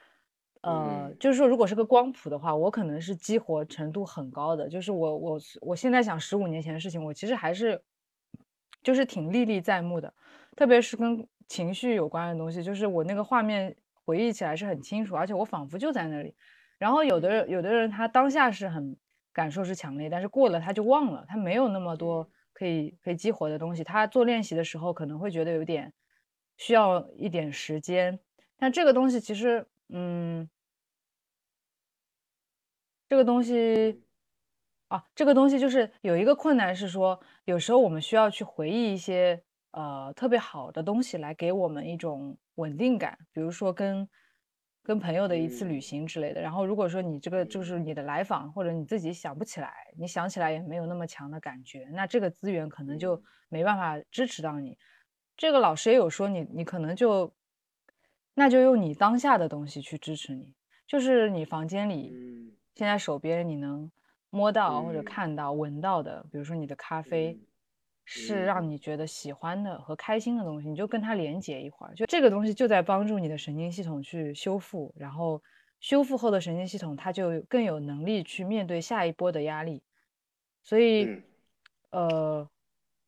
[0.60, 7.82] 呃，就是说如果是个光谱的话，我可能是激活程度很高的，就是我我我现在想十五年前的事情，我其实还是
[8.82, 10.12] 就是挺历历在目的，
[10.54, 11.26] 特别是跟。
[11.50, 16.32] 情绪有关的东西，就是我那个画面回忆起来是很清楚，而且我仿佛就在那里。
[16.78, 18.96] 然后有的人有的人他当下是很
[19.32, 23.82] 感受是强烈，但是过了他就忘了，他没有那么多可以可以激活的东西。
[23.82, 25.92] 他做练习的时候可能会觉得有点
[26.56, 28.20] 需要一点时间，
[28.56, 30.48] 但这个东西其实，嗯，
[33.08, 34.04] 这个东西
[34.86, 39.42] 啊，这个东西就是有一个困难是说，有时候我们需要去回忆一些。
[39.72, 44.08] 呃，特别好的东西来给我们一种稳定感，比如说跟
[44.82, 46.40] 跟朋友的一次旅行之类的。
[46.40, 54.76] 然后如果说你这个就是你的来访，或者你自己想不起来，你想起来也没有那么强的感觉，那这个资源可能就没办法支持到你。
[55.36, 57.32] 这个老师也有说，你你可能就
[58.34, 60.52] 那就用你当下的东西去支持你，
[60.86, 62.12] 就是你房间里
[62.74, 63.88] 现在手边你能
[64.30, 67.38] 摸到或者看到、闻到的，比如说你的咖啡。
[68.12, 75.40] 是让你觉得喜欢的和开心的东西，你就跟它连接一会儿，就这个东西就在帮助你的神经系统去修复，然后
[75.78, 79.80] 修复后的神经系统它就更有能力去面对下一波的压力。
[80.64, 81.22] 所以，
[81.90, 82.48] 呃，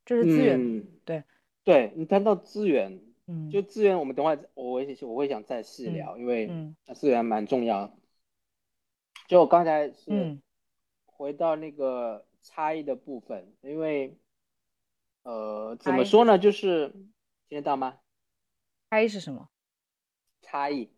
[0.05, 1.25] 这是资源，对，
[1.65, 6.49] 对你谈到资源，嗯，就资源，我们等会我会我会想再细聊，因为
[6.95, 7.93] 资源蛮重要。
[9.27, 10.38] 就我刚才是
[11.07, 14.17] 回到那个差异的部分，因为。
[15.23, 16.39] 呃，怎么说呢？
[16.39, 16.91] 就是
[17.49, 17.99] 听得到吗？
[18.91, 19.49] 差异是什么？
[20.43, 20.91] 差异，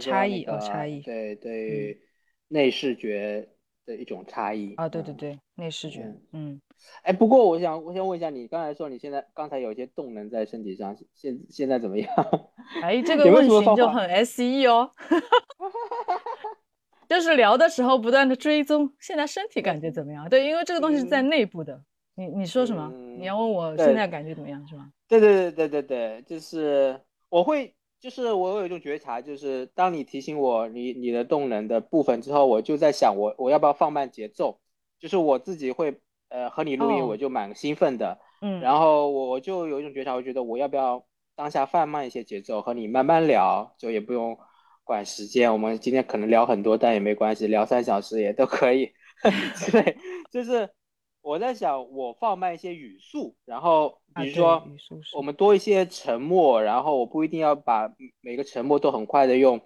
[0.00, 2.00] 差异哦，差异，对对，
[2.48, 3.48] 内视觉
[3.84, 6.60] 的一种差异啊，对对对，内视觉，嗯，
[7.02, 12.08] 哎，不过我想，我想问一下，你刚才说你现在刚才有一些动能在身体上，现现在怎么样？
[12.82, 14.92] 哎，这个问题就很 S E 哦，
[17.08, 20.28] 就是聊的时候不断的追踪，现在身体感觉怎么样？
[20.30, 21.84] 对，因为这个东西是在内部的。
[22.16, 22.92] 你你说什么？
[23.18, 24.90] 你要问我现在感觉怎么样是吗？
[25.08, 34.60] 对对对对对对，就是我会，就是我有一种觉察，就是当你提醒我你你的动能的部分之后，我就在想我我要不要放慢节奏，
[34.98, 44.38] 就是我自己会呃和你录音，我就蛮兴奋的，嗯，然后我我就有一种觉察，我觉得我要不要当下放慢一些节奏和你慢慢聊，就也不用
[44.84, 48.92] 管时间，我们今天可能聊很多，但也没关系，聊三小时也都可以，
[49.72, 49.96] 对，
[50.30, 50.70] 就是。
[51.24, 54.62] 我在想，我放慢一些语速，然后比如说
[55.16, 59.58] 我们多一些沉默，然后我不一定要把每个沉默都很快的用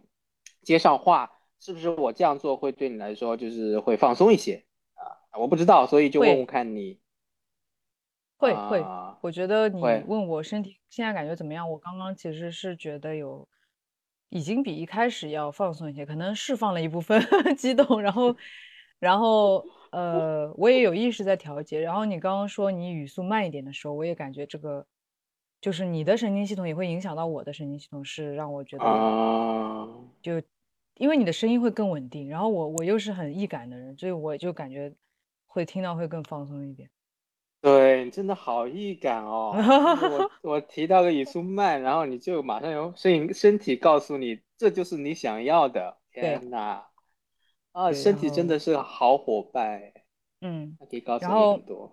[0.62, 5.36] 接上话，是不是我这样做会对你来说就是会放松一些啊？
[5.36, 7.00] 我不知道，所以就问问看你。
[8.36, 8.84] 会会，
[9.20, 13.48] 我觉得你问我身体现在感觉怎么样，我刚刚其实是觉得有
[14.28, 17.20] 已经比一开始要放松一些，可能释放了一部分
[17.58, 18.36] 激动，然后
[19.00, 19.64] 然后。
[19.90, 21.80] 呃，我也有意识在调节。
[21.80, 24.86] 然后你刚刚说你语速慢一点的时候，我也感觉这个
[25.60, 28.84] 就是你的神经系统也会影响到我的神经系统，是让我觉得
[30.20, 30.42] 就
[30.94, 32.28] 因为你的声音会更稳定。
[32.28, 34.92] 然后我我又是很易感的人，所以我就感觉
[35.46, 36.88] 会听到会更放松一点。
[37.60, 39.52] 对，真的好易感哦！
[39.52, 45.96] 我 我提到个语速慢，然后你就马上用声音身体告诉你，这就是你想要的。
[46.12, 46.86] 天哪！
[47.78, 49.80] 啊，身体真的是好伙伴，
[50.40, 51.92] 嗯，可以告诉你很多。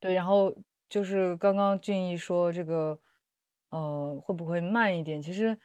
[0.00, 0.52] 对，然后
[0.88, 2.98] 就是刚刚俊逸说这个，
[3.70, 5.22] 呃，会不会慢一点？
[5.22, 5.56] 其实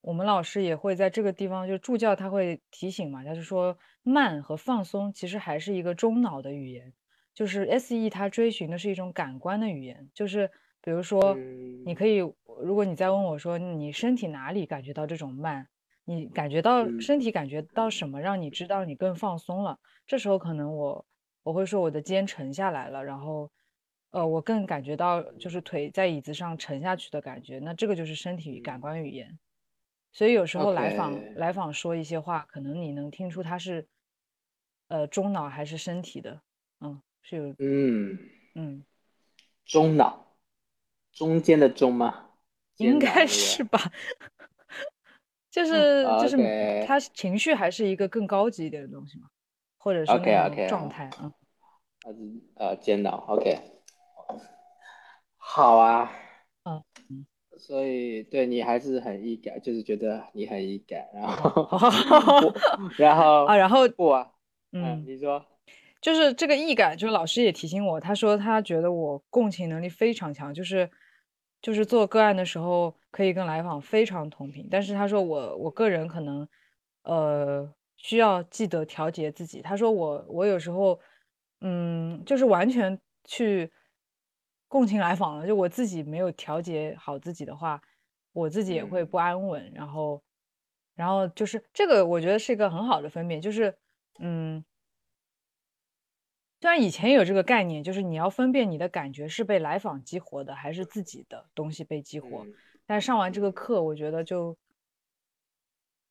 [0.00, 6.94] 我们老师也会在这个地方，就助教他会提醒嘛，他就说慢和放松其实还是一个中脑的语言，
[7.34, 10.48] 就是 S E 它追寻的是一种感官的语言，就是
[10.80, 11.34] 比如说
[11.84, 12.18] 你可以，
[12.62, 15.66] 如果你再问我说你身体哪里感觉到这种慢？
[16.08, 19.78] 你感觉到身体感觉到什么，让你知道你更放松了？
[20.06, 21.04] 这时候可能我
[21.42, 23.50] 我会说我的肩沉下来了，然后，
[24.08, 27.58] 呃，我更感觉到就是腿在椅子上沉下去的感觉。
[27.58, 29.38] 那这个就是身体感官语言。
[30.10, 33.86] 所以有时候来访来访说一些话，可能你能听出他是
[34.88, 36.40] 呃中脑还是身体的，
[36.80, 38.18] 嗯，是有嗯，
[38.54, 38.82] 嗯，
[39.66, 40.34] 中脑，
[41.12, 42.30] 中间的中吗？
[42.78, 43.92] 应该是吧，
[45.58, 49.28] 就是就是他情绪还是一个更高级一点的东西嘛，
[49.76, 51.32] 或者是那种 OK 状态，啊，
[52.04, 52.18] 还是
[52.54, 53.58] 呃煎脑，OK，
[55.36, 56.12] 好啊，
[56.64, 61.68] 嗯嗯，所以对你还是很易感，就是觉得你很易感，然后
[62.96, 64.30] 然后啊，然后不啊，
[64.72, 65.44] 嗯嗯，，你说，
[66.00, 70.88] 就是这个易感，就是老师也提醒我，他说他觉得我共情能力非常强，就是
[71.60, 76.48] 就是做个案的时候可以跟来访非常同频，但是他说我我个人可能
[77.02, 80.98] 呃需要记得调节自己，他说我我有时候
[81.60, 83.70] 嗯就是完全去
[84.68, 87.80] 共情来访了，就我自己没有调节好自己的话，
[88.32, 90.22] 我自己也会嗯不安稳，然后
[90.94, 93.76] 然后就是这个我觉得是一个很好的分辨，就是
[94.20, 94.64] 嗯。
[96.60, 102.42] 虽然以前有这个概念，就是你要分辨你的感觉是被来访激活的，还是自己的东西被激活。
[102.44, 102.54] 嗯
[102.90, 104.56] 但是上完这个课，我觉得就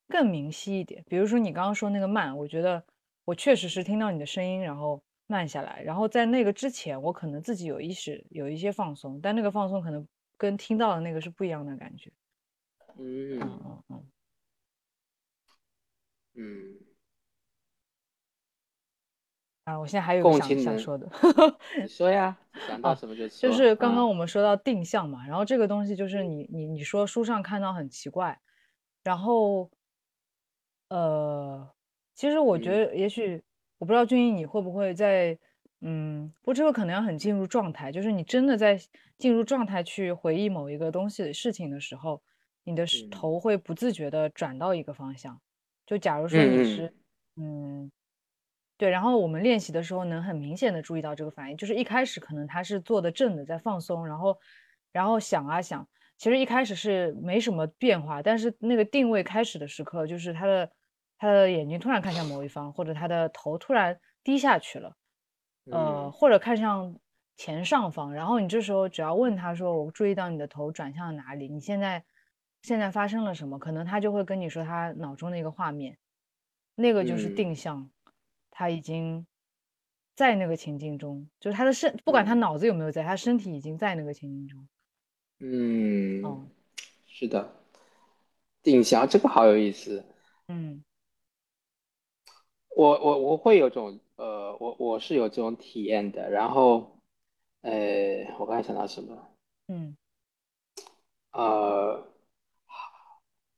[0.07, 1.03] 更明晰一点。
[1.09, 2.83] 比如说你刚刚说那个慢，我觉得
[3.25, 5.81] 我确实是听到你的声音，然后慢下来。
[5.81, 10.07] 然后在那个之前，我可能自己有意识有一些放松，但那个放松可能
[10.37, 12.11] 跟听到的那个是不一样的感觉。
[12.95, 14.03] 嗯嗯嗯嗯。
[16.35, 16.77] 嗯，
[19.67, 21.05] 啊，我现在还有个想想说的。
[21.81, 28.39] 你 说呀，想到哦什么就说，就是刚刚啊我们说到定向嘛，然后这个东西就是你你你说书上看到很奇怪，
[29.03, 29.69] 然后
[30.87, 31.69] 呃，
[32.15, 33.43] 其实我觉嗯得也许
[33.77, 35.37] 我不知道俊逸你会不会在
[35.81, 38.79] 嗯，不过这个可能要很进入状态，就是你真的在
[39.17, 42.21] 进入状态去回忆某一个东西事情的时候，
[42.63, 45.41] 你的头会不自觉的转到一个方向。
[45.85, 46.93] 就假如说你嗯是
[47.35, 47.91] 嗯
[48.77, 54.37] 对，然后我们练习的时候能很明显的注意到这个反应，就是一开始可能他是坐的正的，在放松，然后
[54.91, 55.87] 然后想啊想，
[56.17, 60.71] 其实一开始是没什么变化，但是那个定位开始的时刻，就是他的
[61.17, 64.95] 他的眼睛突然看向某一方，或者他的头突然低下去了，
[65.71, 66.99] 呃，嗯或者看向
[67.35, 71.47] 前上方，然后你这时候只要问他说：“我注意到你的头转向了哪里？
[71.47, 72.03] 你现在
[72.61, 75.97] 现在发生了什么？”可能他就会跟你说他脑中的一个画面，
[76.75, 77.89] 那个就是定嗯向，
[78.57, 79.27] 他已经
[80.15, 84.67] 在那个情境中，就是他的身，不管他嗯脑子有没有在，他身体已经在那个情境中。
[85.37, 86.47] 嗯，哦，
[87.05, 87.53] 是的，
[88.63, 90.03] 定向这个好有意思。
[90.47, 90.83] 嗯
[92.75, 96.31] 我我我会有种呃，我我是有这种体验的。
[96.31, 96.99] 然后，
[97.61, 99.31] 呃，我刚才想到什么？
[99.67, 99.95] 嗯，
[101.31, 102.07] 呃，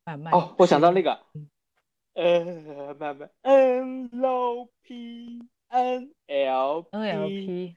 [0.04, 1.50] 慢慢哦，我想到那个，个，嗯
[2.20, 7.76] 呃，慢慢，N L P N L P，NLP，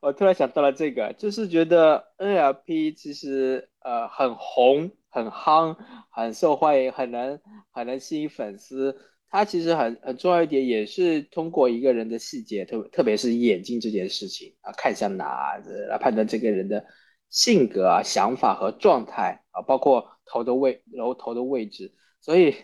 [0.00, 5.76] 我突然想到了这个，就是觉得 NLP 其实呃很红、很夯、
[6.10, 7.40] 很受欢迎、很能
[7.70, 8.98] 很能吸引粉丝。
[9.28, 15.56] 它其实很很重要一点，也是通过一个人的细节，特特别是眼睛这件事情啊，看向哪
[15.88, 16.84] 来判断这个人的
[17.30, 21.94] 性格啊、想法和状态啊，包括头的位、然头的位置。
[22.20, 22.56] 所以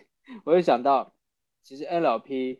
[0.43, 1.13] 我就想到，
[1.63, 2.59] 其实 NLP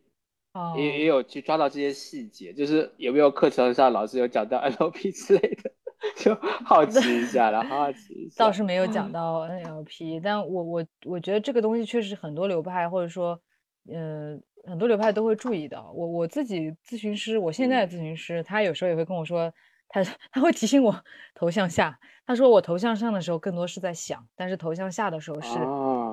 [0.53, 5.71] 哦，也也有去抓到这些细节，就是有没有课程上老师有讲到 NLP 之类的，
[6.15, 8.43] 就好奇一下，然后好奇一下。
[8.43, 13.39] 倒是没有讲到 NLP，但我我我觉得这个东西确实很多流派或者说，
[13.87, 14.37] 呃，
[14.69, 15.91] 很多流派都会注意到。
[15.95, 19.51] 我我自己咨询师，我现在的咨询师，他有时候也会跟我说，
[19.87, 21.03] 他他会提醒我
[21.33, 21.97] 头向下。
[22.23, 25.57] 他说我头向上的时候更多是在想，但是头向下的时候是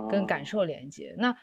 [0.08, 1.14] 跟感哦受连接。
[1.18, 1.36] 那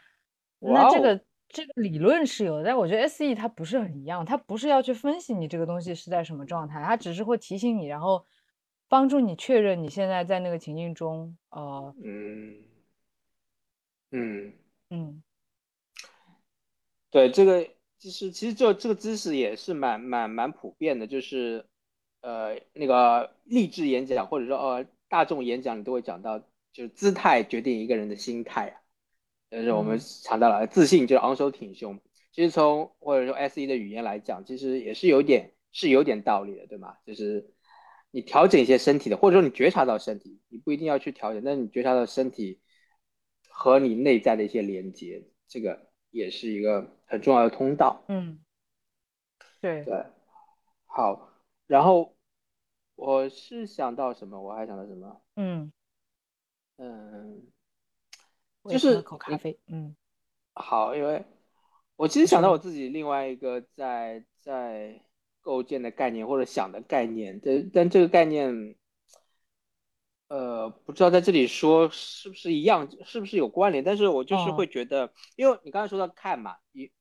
[0.59, 8.25] 那这个这个理论是有的，但我觉得 SE 它不是很一样，它不是要去分析你这个东西是在什么状态，它只是会提醒你，然后
[8.87, 12.63] 帮助你确认你现在在那个情境中，呃，嗯
[14.11, 14.53] 嗯，
[14.89, 15.23] 嗯。
[17.11, 17.63] 对，这个
[17.97, 21.65] 就是其实就这个知识也是蛮蛮蛮普遍的，就是
[22.21, 26.41] 呃那个励志演讲或者说呃大众演讲，你都会讲到，
[26.75, 28.81] 就是姿态决定一个人的心态啊。
[29.49, 31.97] 就是我们嗯谈到了自信，就是昂首挺胸。
[32.33, 36.97] 其实从或者说 S E 的语言来讲，其实也是有点是有点道理的，对吗？
[37.05, 37.53] 就是
[38.11, 42.59] 你调整一些身体的，或者说你觉察到身体，你不一定要去调整，但是你觉察到身体
[43.47, 48.03] 和你内在的一些连接，这个也是一个很重要的通道。
[48.09, 48.39] 嗯，
[49.61, 50.03] 对，对，
[50.85, 51.29] 好，
[51.67, 52.17] 然后
[52.95, 54.41] 我是想到什么？
[54.41, 55.21] 我还想到什么？
[55.37, 55.71] 嗯
[56.77, 57.41] 嗯，
[58.69, 59.95] 就是口咖啡，嗯，
[60.53, 61.23] 好，因为
[61.95, 65.01] 我其实想到我自己另外一个在在
[65.39, 68.75] 构建的概念或者想的概念，但但这个概念，
[70.27, 73.81] 呃，不知道在这里说是不是一样，是不是有关联？
[73.81, 76.91] 但是我就是会觉得，因为你刚才说到看嘛，你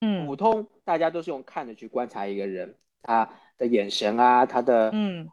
[0.00, 3.28] 嗯，普通大家都是用看的去观察一个人，他
[3.58, 5.28] 的眼神啊，他的嗯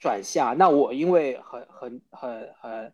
[0.00, 0.58] 转向。
[0.58, 2.92] 那我因为很很很很。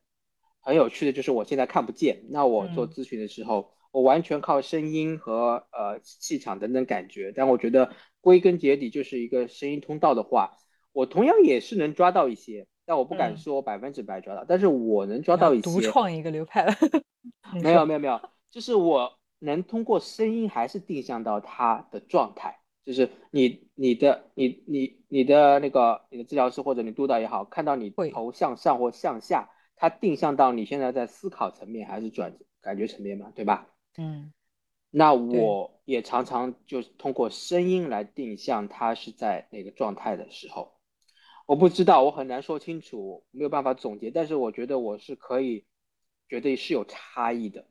[0.67, 7.33] 很有趣的就是我现在看不见，那我做咨询的时候，我完全靠声音和呃气场等等感觉。
[7.33, 10.59] 但我觉得归根结底就是一个声音通道的话，
[10.91, 15.62] 我同样也是能抓到一些，但我不敢说百分之百抓到，但是我能抓到一些。
[15.62, 16.75] 独创一个流派了。
[17.62, 29.49] 没有没有没有，就是我能通过声音还是定向到他的状态，就是你你的你你你的那个你的治疗师或者你督导也好，看到你头向上或向下。
[29.77, 33.68] 它定向到你现在在思考层面还是转感觉层面嘛，对吧？
[33.99, 34.33] 嗯，
[34.91, 40.72] 那我也常常就通过声音来定向他是在哪个状态的时候，
[41.47, 45.66] 我不知道，我很难说清楚，没有办法总结，但是我觉得我是可以，
[46.29, 47.66] 觉得是有差异的，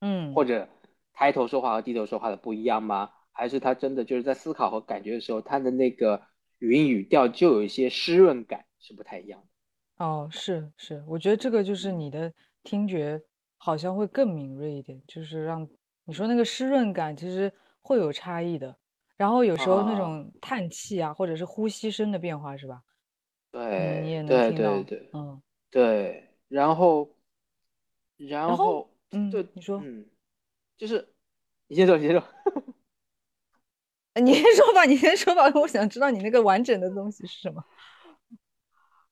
[0.00, 0.68] 嗯，或者
[1.12, 3.10] 抬头说话和低头说话的不一样吗？
[3.32, 6.22] 还是他真的就是在思考和感觉的时候，他的那个
[6.58, 9.46] 语音语调就有一些湿润感，是不太一样的。
[10.02, 12.32] 哦，是是，我觉得这个就是你的
[12.64, 13.22] 听觉
[13.56, 15.64] 好像会更敏锐一点，就是让
[16.04, 18.76] 你说那个湿润感其实会有差异的。
[19.16, 22.82] 然后有时候那种叹气啊，或者是呼吸声的变化，是吧？
[23.52, 24.72] 对，你也能听到。
[24.72, 25.40] 对对对，嗯，
[25.70, 26.28] 对。
[26.48, 27.08] 然后，
[28.16, 30.04] 然后，嗯，对，你说，嗯，
[30.76, 31.14] 就是
[31.68, 32.24] 你先说，你先说。
[34.20, 37.64] 你先说吧，你先说吧，我想知道你那个完整的东西是什么。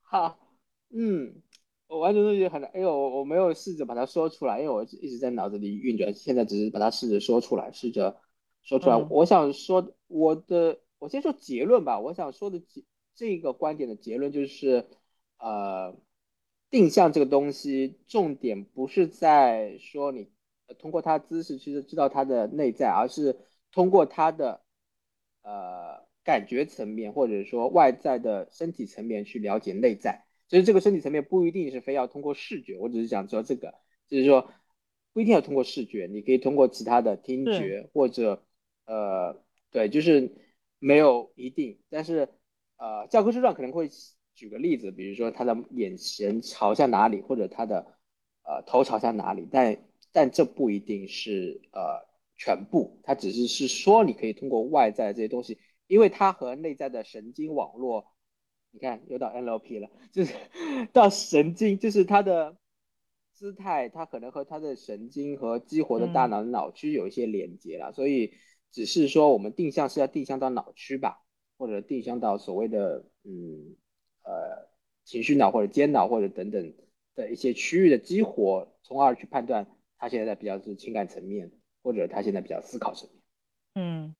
[0.02, 0.36] 好。
[0.92, 1.40] 嗯，
[1.86, 2.70] 我完全都觉得很难。
[2.74, 6.12] 哎呦，我我没有试着把它说出来，因为我一直在脑子里运转。
[6.12, 8.20] 现在只是把它试着说出来，试着
[8.62, 8.96] 说出来。
[8.96, 12.00] 我想说我的，我先说结论吧。
[12.00, 12.82] 我想说的结
[13.14, 14.86] 这个观点的结论就是，
[15.38, 15.96] 呃，
[16.70, 20.28] 定向这个东西，重点不是在说你
[20.78, 23.36] 通过他姿势去知道他的内在，而是
[23.70, 24.62] 通过他的
[25.42, 30.24] 呃感觉层面或者说外在的身体层面去了解内在。
[30.50, 33.72] 其实这个身体层面不一定是非要通过视觉，我只是想说这个，
[34.08, 34.50] 就是说
[35.12, 38.42] 不一定要通过视觉，你可以通过其他的听觉或者
[38.84, 40.34] 呃，对，就是
[40.80, 42.28] 没有一定，但是
[42.78, 43.88] 呃，教科书上可能会
[44.34, 47.86] 举个例子，比如说他的眼神朝向哪里，或者他的
[48.42, 49.78] 呃头朝向哪里，但
[50.10, 58.09] 但这不一定是呃全部，它只是是说你可以通过外在这些东西，因为它和内在的神经网络。
[58.72, 60.32] 你看，又到 NLP 了，就是
[60.92, 62.56] 到神经，就是他的
[63.32, 68.32] 姿态，他可能和他的神经和激活的大脑的脑区有一些连接了，所以
[68.70, 71.20] 只是说我们定向是要定向到脑区吧，
[71.58, 73.74] 或者定向到所谓的嗯
[74.22, 74.68] 呃
[75.04, 76.72] 情绪脑或者间脑或者等等
[77.16, 79.66] 的一些区域的激活，从而去判断
[79.98, 81.50] 他现在在比较是情感层面，
[81.82, 83.22] 或者他现在比较思考层面，
[83.74, 84.14] 嗯，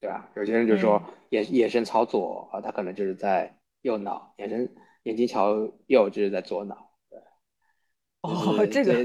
[0.00, 0.30] 对吧？
[0.36, 3.58] 有些人就说眼眼神朝左啊，他可能就是在。
[3.82, 7.18] 右脑眼神眼睛朝右就是在左脑，对，
[8.20, 9.04] 哦，这个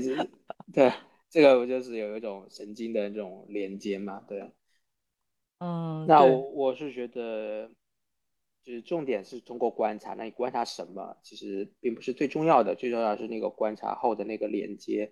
[0.71, 0.93] 对，
[1.29, 4.51] 这个不就是有一种神经的这种连接嘛，对，
[5.57, 7.71] 嗯，那我我是觉得，
[8.63, 15.11] 就是重点是通过观察，那你观察什么其实并不是最重要的，最重要是那个观察后的那个连接，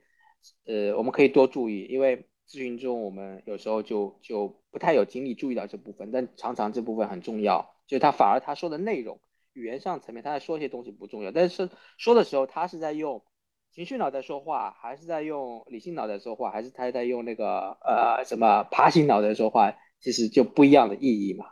[0.65, 9.19] 呃，我们可以多注意，因为咨询中我们有时候就就不太有精力注意到这部分，但常常这部分很重要，就是他反而他说的内容。
[9.55, 13.23] 语言上层面，他在说一些东西不重要，但是说的时候，他是在用
[13.71, 21.45] 情绪脑在说话，还是在用理性脑在说话，还是他在用那个呃什么爬行脑在说话，其实就不一样的意义嘛。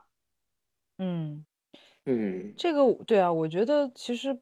[0.98, 1.46] 嗯
[2.06, 4.38] 嗯，这个对啊，我觉得其实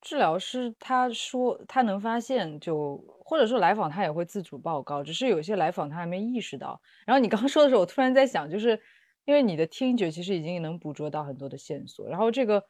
[0.00, 6.80] 治疗师他说他能发现，就或者说来访他也会自主报告，只是有些来访他还没意识到。
[7.04, 8.80] 然后你刚刚说的时候，我突然在想，就是
[9.24, 12.64] 因为你的听觉其实已经能捕捉到很多的线索，然后这个。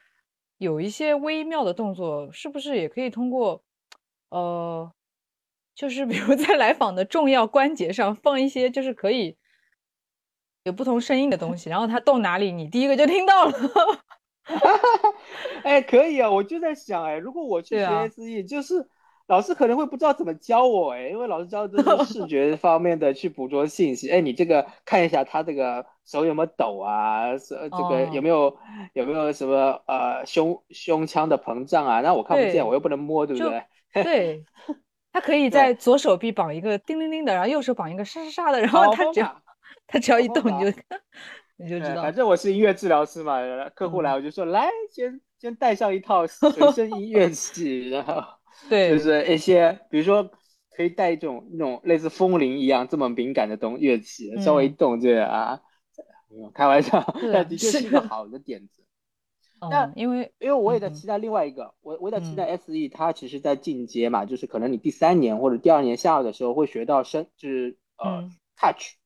[0.58, 3.62] 有一些微妙的动作，是不是也可以通过，
[4.30, 4.92] 呃，
[5.74, 9.36] 就是比如在来访的重要关节上放一些，就是可以
[10.64, 13.52] 有不同声音的东西，然后他动哪里，你第一个就听到了。
[15.64, 18.88] 哎，可以啊，我就在想，哎，如果我去学 SE，就是。
[19.28, 24.10] 老师可能会不知道怎么教我哎，因为老师教的都是 视觉方面的去捕捉信息。
[24.10, 28.56] 哎，你这个看一下他这个手有没有抖啊，是这个有没有
[28.92, 32.00] 有没有什么呃胸胸腔的膨胀啊？
[32.00, 33.62] 那我看不见，我又不能摸，对不对？
[34.04, 34.44] 对，
[35.12, 39.42] 他可以在左手臂绑一个叮铃铃的，然后右手绑一个沙沙沙的，然后他只要
[39.86, 40.78] 他只要一动你就
[41.58, 42.02] 你就知道。
[42.02, 43.40] 反正我是音乐治疗师嘛，
[43.74, 48.22] 客户来我就说来先先带上一套随身音乐器，然后
[48.68, 50.30] 对，就是一些比如说
[50.70, 55.60] 可以带一种那种类似风铃一样这么敏感的东乐器，稍微一动就啊，
[56.54, 58.82] 开玩笑，但的确是一个好的点子。
[59.70, 68.96] 但因为因为我也在期待另外一个，我我在期待 SE，它其实在进阶嘛，就是可能你第三年或者第二年下的时候会学到身，就是呃 touch，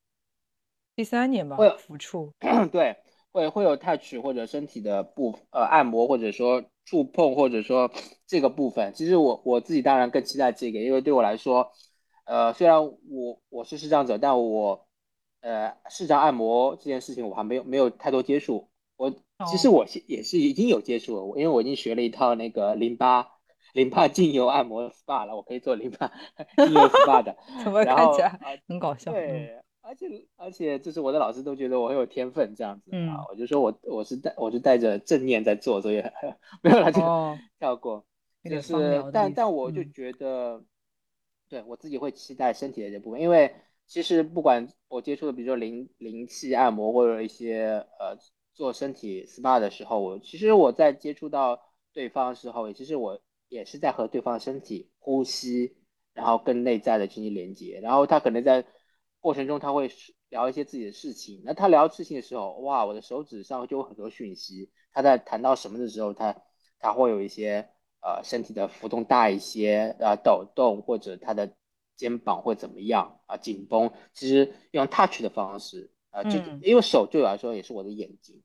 [0.97, 2.35] 第三年吧，会有抚触，
[2.73, 2.97] 对，
[3.31, 7.89] 会会有 touch 或者身体的部呃按摩或者说触碰或者说
[8.27, 11.71] 这个部分，其实我我自己当然更期待这个，因为对我来说，
[12.25, 14.87] 呃虽然我我是视障者，但我
[15.41, 19.15] 呃视障按摩这件事情我还没有没有太多接触，我。
[19.51, 23.27] 其实我是也是已经有接触了，因为我已经学了一套那个淋巴
[23.73, 26.13] 淋巴精油按摩 SPA 了，我可以做淋巴
[26.63, 27.35] 精油 SPA 的。
[27.65, 28.39] 怎么看起来
[28.69, 29.11] 很搞笑？
[29.11, 30.07] 对，而且
[30.37, 36.03] 而且就是我的老师都觉得我很有天分这样子啊，我就说我我是带我就带着正念在做，所以
[36.63, 37.01] 没有了就
[37.59, 38.05] 跳过。
[38.45, 38.73] 就是
[39.13, 40.65] 但但我就觉得，
[41.49, 43.55] 对我自己会期待身体的这部分，因为
[43.87, 48.17] 其实不管我接触的，比如说灵灵气按摩或者一些呃。
[48.53, 51.59] 做身体 SPA 的时候，我其实我在接触到
[51.95, 53.19] 对方的时候，其实我
[53.49, 55.77] 也是在和对方的身体呼吸，
[56.13, 57.81] 然后跟内在的进行连接。
[57.81, 58.67] 然后他可能在
[59.21, 59.91] 过程中他会
[60.31, 61.43] 聊一些自己的事情。
[61.45, 64.71] 那他聊事情的时候，哇，我的手指上就有很多讯息。
[64.93, 66.35] 他在谈到什么的时候，他
[66.79, 67.69] 他会有一些
[68.01, 71.53] 呃身体的浮动大一些，呃抖动，或者他的
[71.97, 73.91] 肩膀会怎么样啊紧绷。
[74.15, 78.43] 其实用 touch 的方式啊，就因为手对我来说也是我的眼睛。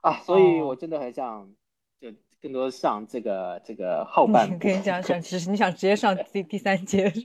[0.00, 1.54] 啊，所以我真的很想，
[2.00, 2.08] 就
[2.40, 4.58] 更多上这个这个后半部。
[4.58, 7.12] 跟你讲想，其实 你想直接上第第三阶。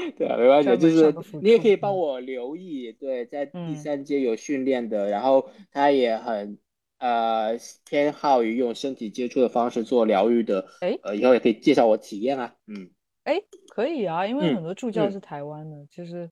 [0.16, 6.58] 对啊，没关系，就是你也可以帮我留意，对，在第三阶有训练的，然后他也很
[6.98, 7.56] 呃
[7.88, 10.66] 偏好于用身体接触的方式做疗愈的。
[10.80, 12.54] 哎，呃，以后也可以介绍我体验啊。
[12.66, 12.90] 嗯，
[13.24, 16.30] 哎，可以啊，因为很多助教是台湾的，就是。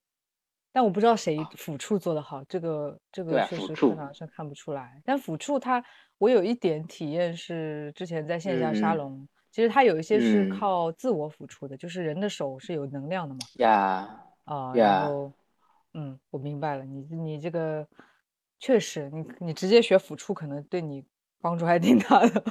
[0.72, 5.00] 但我不知道谁辅触做的好，这个这个确实课堂上看不出来。
[5.06, 5.82] 但辅触他，
[6.18, 13.40] 我有一点体验是之前在线下沙龙，其实它有一些是靠自我抚触的，就是人的手是有能量的嘛。
[13.54, 15.32] 呀啊，然后
[15.94, 17.88] 嗯，我明白了，你你这个
[18.60, 21.02] 确实，你你直接学抚触可能对你
[21.40, 22.44] 帮助还挺大的。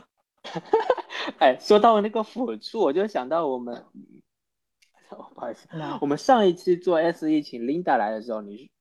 [1.37, 3.85] 哎，说到那个抚触，我就想到我们。
[5.35, 5.67] 不好意思，
[6.01, 8.71] 我们上一期做 S E 请 Linda 来的时候，你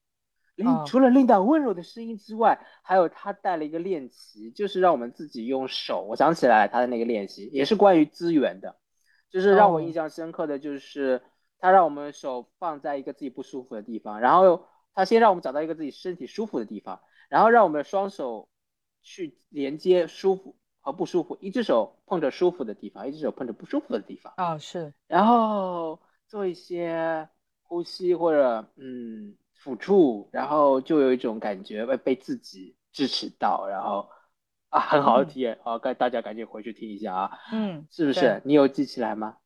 [0.87, 6.07] 除了 Linda 温柔的声音之外，还有他带了一个练习，就是让我们自己用手。
[6.09, 8.77] 我想起来他的那个练习也是关于资源的，
[9.31, 11.23] 就是让我印象深刻的就是
[11.59, 18.49] 他让我们手放在一个自己不舒服的地方，然后他先让我们找到一个自己身体舒服的地方，然后让我们双手
[19.03, 24.33] 去连接舒服和不舒服，一只手碰着舒服的地方，一只手碰着不舒服的地方。
[24.37, 25.99] 啊，是，然后。
[26.27, 27.29] 做一些
[27.63, 34.07] 呼吸或者嗯抚触，然后就有一种感觉被被自己支持到，然后
[34.69, 38.43] 啊很好的体验啊，该大家赶紧回去听一下啊，嗯，是不是？
[38.45, 39.39] 你有记起来吗？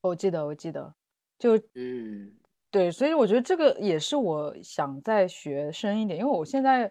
[0.00, 0.92] 我记得，我记得，
[1.38, 2.32] 就嗯
[2.72, 6.90] 对，所以我觉得这个也是我想再学深一点，因为我现在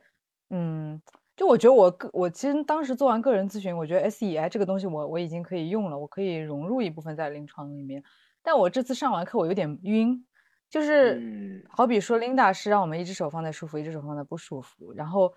[0.49, 1.01] 嗯，
[1.35, 8.01] 就我觉得我个我其实当时做完个人咨询，我觉得 S E I 这个东西我我已经可以用了，我可以融入一部分在临床里面。
[8.43, 10.25] 但我这次上完课，我有点晕，
[10.71, 14.93] 就是好比说，Linda 是让我们一只手放在舒服，一只手放在不舒服。
[14.93, 15.31] 然后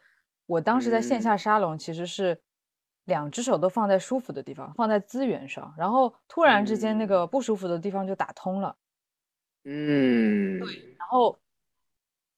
[0.47, 2.41] 我当时在线下沙龙，其实是
[3.07, 5.74] 两只手都放在舒服的地方，放在资源上。
[5.76, 8.76] 然后突然之间，那个不舒服的地方就打通了。
[9.64, 10.95] 嗯，对。
[10.99, 11.37] 然后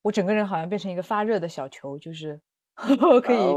[0.00, 2.40] 我整个人好像变成一个发热的小球，就是
[3.22, 3.52] 可以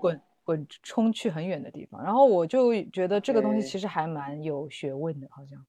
[0.00, 2.00] 滚滚冲去很远的地方。
[2.00, 5.66] 然后我就觉得这个东西其实还蛮有学问的，好像。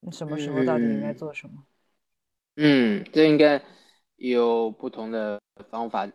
[0.00, 1.54] 你什么时候到底应该做什么？
[1.56, 1.64] 嗯，
[3.12, 3.60] 这应该
[4.16, 5.40] 有不同的
[5.70, 6.10] 方法，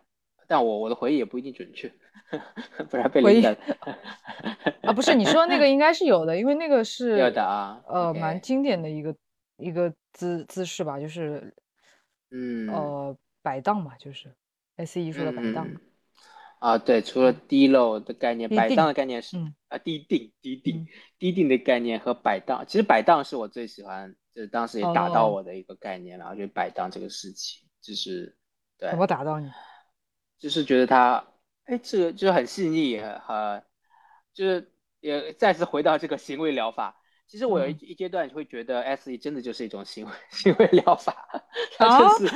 [0.46, 1.92] 但我我的回忆也不一定准确，
[2.90, 9.14] 不然被回忆啊，不是你说那个应该是有的，因为那个是有的啊，呃，蛮经典的一个
[9.58, 11.54] 一个姿姿势吧，就是
[12.30, 12.68] 嗯。
[12.68, 14.30] 呃摆荡嘛，就是
[14.76, 15.66] S E 说的摆荡。
[16.58, 19.38] 啊，对，除了低漏的概念，摆荡的概念是
[19.68, 20.86] 啊，低定、低定、
[21.18, 28.36] 低定的概念和摆荡，其实摆荡是我最喜欢，就是当时也打到我的一个概念，然后就摆荡这个事情，就是
[28.78, 28.90] 对。
[28.90, 29.50] 怎么打到你？
[30.38, 31.22] 就是觉得他，
[31.64, 33.62] 哎，这个就是很细腻，很
[34.32, 41.28] 就是也再次回到这个行为疗法，其实我有一嗯一阶段会觉得 SE 真的就是一种行为行为疗法，
[41.76, 42.34] 它就是，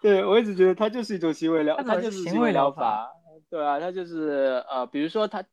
[0.00, 3.12] 对我一直觉得它就是一种行为疗，它就是是行为疗疗法
[3.50, 5.44] 对啊，它就是呃，比如说它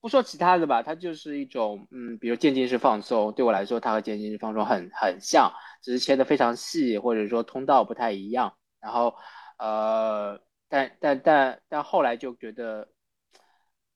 [0.00, 9.14] 不说其他的吧，它就是一种嗯，比如渐进式放松，对我来说它和渐进式放松很很像，只是切的非常细，或者说通道不太一样，然后
[9.58, 12.88] 呃，但但但但后来就觉得。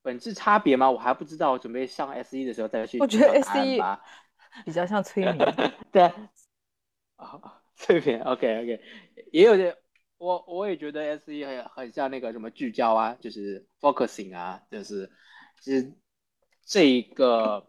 [0.04, 0.90] 本质差别嘛？
[0.90, 4.02] 我还不知道，准备上 S 一的时候再去我觉得找答案 SE 吧。
[4.64, 5.54] 比较像催眠。
[5.92, 6.02] 对，
[7.14, 8.80] 啊，催眠，OK OK，
[9.30, 9.76] 也有点，
[10.18, 15.08] 我我也觉得 S E 很很像那个什么聚焦啊，就是 focusing 啊，就是
[15.62, 15.94] 其实
[16.64, 17.68] 这一个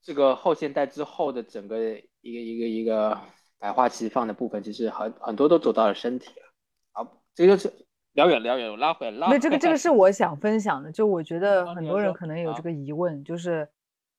[0.00, 1.78] 这个后现代之后的整个
[2.22, 3.20] 一个一个一个
[3.58, 6.46] 百花齐放的部分，其实很很多都走到了身体了。
[6.92, 9.36] 好，这个就是聊远聊远，我拉回来拉回来。
[9.36, 13.68] 那这个这个是我想分享的，就我觉得很多人可能有这个疑问，就是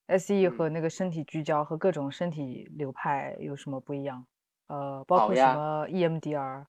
[0.05, 4.23] S E 嗯和那个身体聚焦和各种身体流派有什么不一样？
[4.67, 6.65] 呃，包括什么 E EMDR，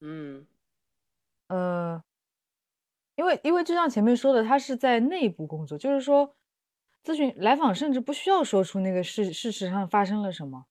[0.00, 0.46] 嗯
[1.48, 2.02] 呃，
[3.14, 6.34] 因为因为就像前面说的，他是在内部工作，就是说，
[7.04, 10.66] 咨询来访甚至不需要说出那个事事实上发生了什么，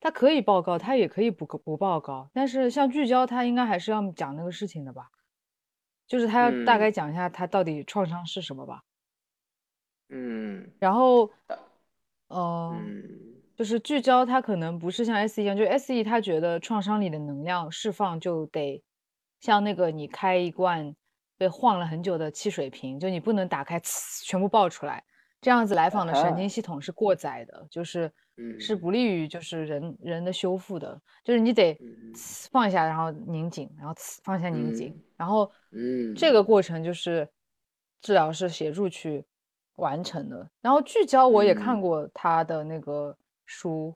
[0.00, 5.08] 他可以报告，他也可以不不报告，但是像聚焦，他应该还是要讲那个事情的吧，
[6.06, 6.92] 就是他要大概嗯。
[6.92, 8.82] 讲一下他到底创伤是什么吧，
[10.08, 10.70] 嗯。
[10.78, 11.30] 然后
[12.28, 13.22] 嗯
[13.54, 18.82] 就是聚焦，他可能不是像 S E 一样，就 S E 他觉得创伤里的能量释放就得
[19.40, 20.96] 像那个你开一罐
[21.42, 25.02] 被晃了很久的汽水瓶，就你不能打开呲全部爆出来，
[25.40, 26.36] 这样子来访的神啊。
[26.36, 28.12] 经系统是过载的，就是
[28.58, 31.76] 是嗯不利于就是人人的修复的，就是你得
[32.52, 36.14] 放下，然后拧紧，然后呲放下拧紧嗯，然后嗯。
[36.14, 37.28] 这个过程就是
[38.00, 39.24] 治疗师协助去
[39.74, 40.48] 完成的。
[40.60, 41.80] 然后聚焦我也看嗯。
[41.80, 43.16] 过他的那个
[43.46, 43.92] 书，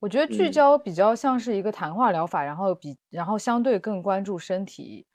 [0.00, 0.52] 我觉得聚嗯。
[0.52, 5.06] 焦比较像是一个谈话疗法，然后比然后相对更关注身体。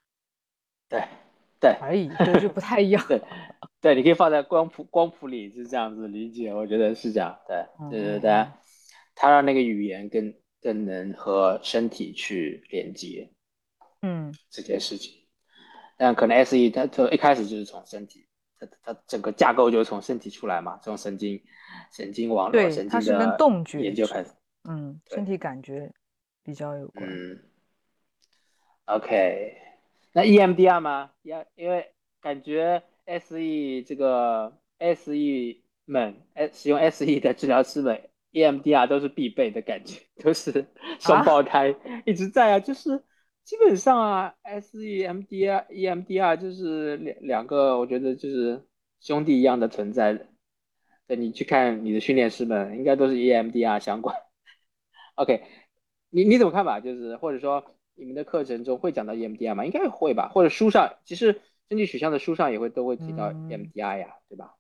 [0.88, 1.04] 对
[1.60, 3.04] 对而已，对，就不太一样。
[3.08, 3.22] 对
[3.82, 7.38] 对，你可以放在光谱光谱里是这样子理解，我觉得是这样。
[7.48, 8.48] 对对对对
[9.16, 13.30] 他让那个语言更更能和身体去连接
[14.02, 15.14] 嗯，这件事情。
[15.98, 18.28] 但可能 S E 它从一开始就是从身体，
[18.60, 21.42] 它它整个架构就是从身体出来嘛，从神经
[21.94, 24.32] 神经网络、对，神它是跟经的动觉是研究开始。
[24.68, 25.90] 嗯，身体感觉
[26.44, 27.08] 比较有关。
[27.08, 27.40] 嗯
[28.86, 29.56] ，OK，
[30.16, 31.12] 那 EMDR 吗？
[31.24, 31.92] 也因为
[32.22, 35.12] 感觉 SE 这个 SE
[35.84, 38.02] 们，呃，使用 SE 的治疗师们
[38.32, 40.68] ，EMDR 都是必备的感觉，都是
[41.02, 43.04] 双胞胎、一直在啊，就是
[43.44, 48.66] 基本上啊，SE、MDR、EMDR 就是两两个，我觉得就是
[49.02, 50.28] 兄弟一样的存在的。
[51.08, 54.16] 对你去看你的训练师们，应该都是 EMDR 相关。
[55.16, 55.44] OK，
[56.10, 56.80] 你你怎么看吧？
[56.80, 59.66] 就是或者说你们的课程中会讲到 EMDR 吗？
[59.66, 64.56] 应该会吧，或者书上其实身体取向的书上也会都会提到嗯 EMDR 呀，对吧？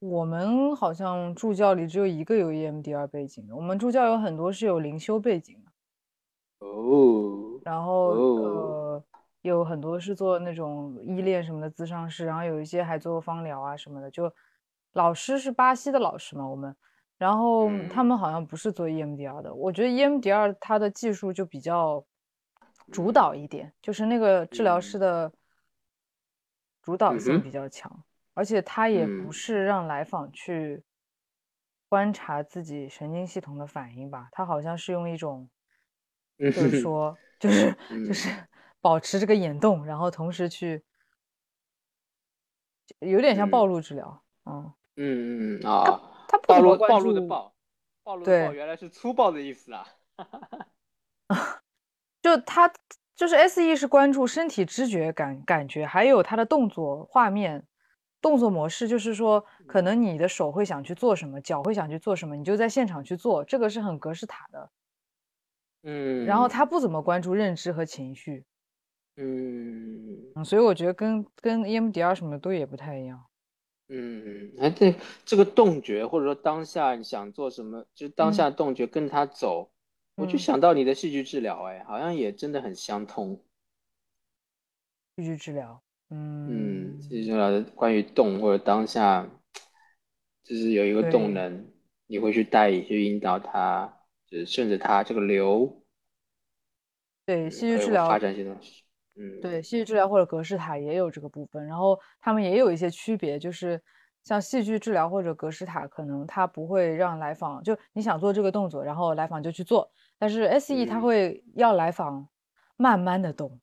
[0.00, 9.04] 我们好像助教里只有一个有 E EMDR 背景的，我们助教有很多是有灵修背景的，哦，然后哦呃
[9.42, 14.10] 有很多是做那种依恋什么的咨商师，然后有一些还做芳疗啊什么的。
[14.10, 14.32] 就
[14.92, 16.74] 老师是巴西的老师嘛，我们，
[17.18, 19.52] 然后他嗯们好像不是做 EMDR 的。
[19.52, 22.04] 我觉得 EMDR 它的技术就比较
[22.90, 25.00] 主嗯导一点，就是那个治疗师嗯。
[25.00, 25.32] 的
[26.82, 29.32] 主导性比较强，而且他也不嗯。
[29.32, 30.82] 是让来访去
[31.88, 35.48] 观察自己神经系统的反应吧，他好像是用一种。
[36.40, 37.76] 嗯就是说，就是
[38.06, 38.28] 就嗯是
[38.80, 40.82] 保持这个眼动，然后同时去，
[43.00, 43.68] 有点像暴嗯。
[43.68, 47.54] 露治疗，嗯，嗯嗯啊，他暴露暴露的暴，
[48.02, 49.86] 暴露的暴原来是粗暴的意思啊。
[52.36, 52.70] 就他
[53.16, 57.66] 就是 S E 是关注身体知觉感感觉，还有他的动作画面。
[58.20, 64.70] 动作模式就是说，可能你的手会想去做什么，脚会想去做什么，你就在现场去做，这个是很格式塔的。
[65.84, 68.44] 嗯，然后他不怎么关注认知和情绪，
[69.16, 73.24] 嗯嗯，所以我觉得跟跟 EMDR 什么都也不太一样。
[73.88, 79.70] 嗯，哎，对，这个动觉或者说当下你想做什么，就是当嗯下动觉跟他走，
[80.18, 83.40] 我就嗯想到你的戏剧治疗，哎，好像也真的很相通。
[85.16, 89.28] 戏剧治疗，嗯，嗯，戏剧治疗的关于动或者当下，
[90.42, 91.66] 就是有一个动能，
[92.08, 95.82] 你会去带去引导他，就是顺着他这个流，
[97.24, 98.82] 对，嗯戏剧治疗发疗，展些东西。
[99.14, 103.80] 嗯，对，戏剧治疗或者格式塔也有这个部分，然后他们也有一些区别，就是
[104.22, 109.90] 像戏剧治疗或者格式塔，可能它不会让来访就你想做这个动作，然后来访就去做。
[110.18, 112.28] 但是 SE 它会要来访
[112.76, 113.60] 慢慢的动，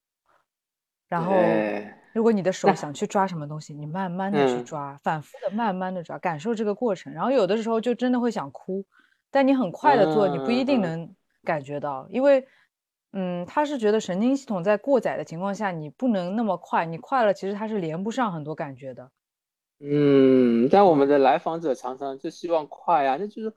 [1.07, 1.33] 然后
[2.13, 7.13] 如果你的手想去抓什么东西，你慢慢的去抓，反复的慢慢的抓，感受这个过程。
[7.13, 8.85] 然后有的时候就真的会想哭，
[9.29, 12.47] 但你很快的做，你不一定能感觉到，因为。
[13.17, 19.09] 嗯，他是觉得神经系统在过载的情况下，你不能那么快，你快了，其实他是连不上很多感觉的。
[19.79, 23.53] 嗯，但我们的来访者常常就希望快啊，那就是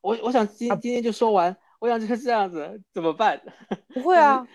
[0.00, 3.40] 我我想今今天就说完，我想就是这样子，怎么办？
[3.92, 4.46] 不会啊，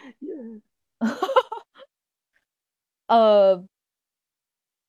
[3.07, 3.67] 呃，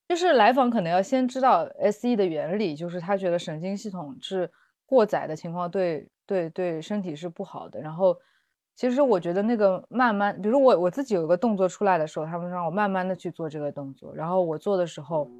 [0.09, 4.51] 就是来访可能要先知道 SE 的原理，就是他觉得神经系统是
[4.84, 8.16] 过载的情况，对对对，身体是不好的，然后。
[8.78, 15.30] 其实我觉得那个慢慢，比如我我自己有一个动作出来的时候，他们让我慢慢的去做这个动作，然后我做的时候，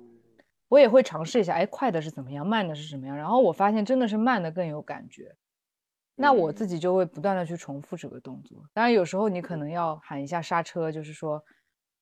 [0.69, 5.37] 我也会尝试一下，哎，快的是怎么样，慢的是什么样，然后我发现真的是慢的更有感觉，
[6.17, 8.59] 那我自己就会不断的去重复这个动作。
[8.73, 11.41] 当然有时候你可能要喊一下刹车，就是说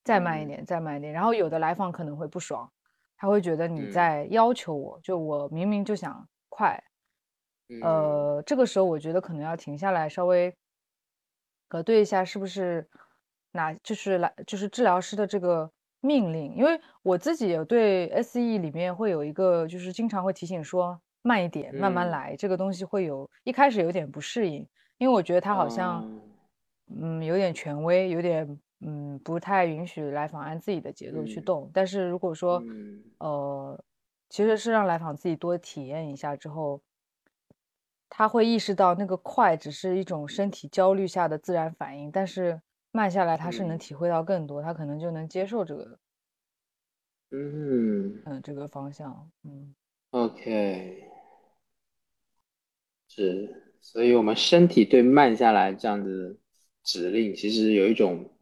[0.04, 1.12] 再慢一点，再慢一点。
[1.12, 2.70] 然后有的来访可能会不爽，
[3.16, 6.82] 他会觉得你在要求我，就我明明就想快，
[7.82, 10.56] 呃，这个时候我觉得可能要停下来稍微。
[11.66, 12.88] 核对一下是不是
[13.50, 15.68] 哪就是来就是治疗师的这个
[16.00, 24.68] 命令，因为我自己有对 SE 里面会有一个就是经常会提醒说慢一点，慢慢来，这个东西会有一开始有点不适应，
[24.98, 26.06] 因为我觉得他好像
[26.86, 31.70] 嗯有点权威，有点嗯不太允许来访按自己的节奏去动。
[31.72, 32.62] 但是如果说
[33.18, 33.82] 呃
[34.28, 36.82] 其实是让来访自己多体验一下之后。
[38.16, 42.60] 他会意识到那个快只是一种身体焦虑下的自然反应，但是
[42.92, 45.98] 慢下来他是能体会到更多，他可能就能接受这个，
[47.32, 48.22] 嗯。
[48.24, 49.74] 嗯，这个方向，嗯
[50.10, 51.13] ，OK，
[53.14, 56.36] 是，所以我们身体对慢下来这样的
[56.82, 58.36] 指令，其实有一种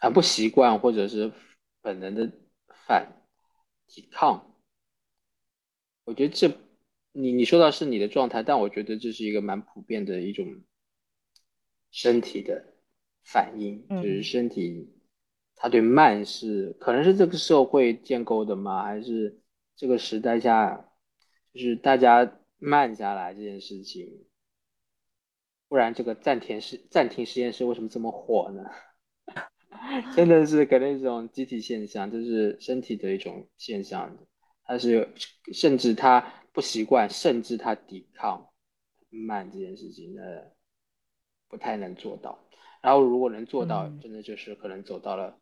[0.00, 1.30] 很不习惯或者是
[1.82, 2.30] 本能的
[2.86, 3.12] 反
[3.86, 4.54] 抵抗，
[6.04, 6.50] 我觉得这。
[7.12, 10.62] 你你说到是你的状态，但我觉得这是一个蛮普遍的一种
[11.90, 12.62] 身体的
[13.24, 14.88] 反应，就是身体
[15.56, 18.84] 它对慢是可能是这个社会建构的吗？
[18.84, 19.40] 还是
[19.74, 20.92] 这个时代下
[21.52, 24.26] 就是大家慢下来这件事情？
[25.68, 28.64] 不然这个暂停实暂停实验室为什么这么火呢？
[30.14, 34.16] 真的是可能一种机体现象，就是身体的一种现象，
[34.64, 35.08] 它是
[35.52, 36.34] 甚至它。
[36.50, 38.44] 不习惯，甚至它抵抗
[39.10, 40.50] 慢这件事情，呃，
[41.46, 42.36] 不太能做到。
[42.82, 45.38] 然后如果能做到，真的就是可能走到了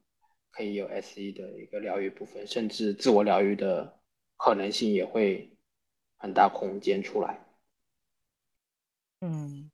[0.51, 3.99] 可以有 SE 的一个疗愈部分，甚至自我疗愈的
[4.37, 5.56] 可能性也会
[6.17, 7.39] 很大空间出来。
[9.21, 9.71] 嗯，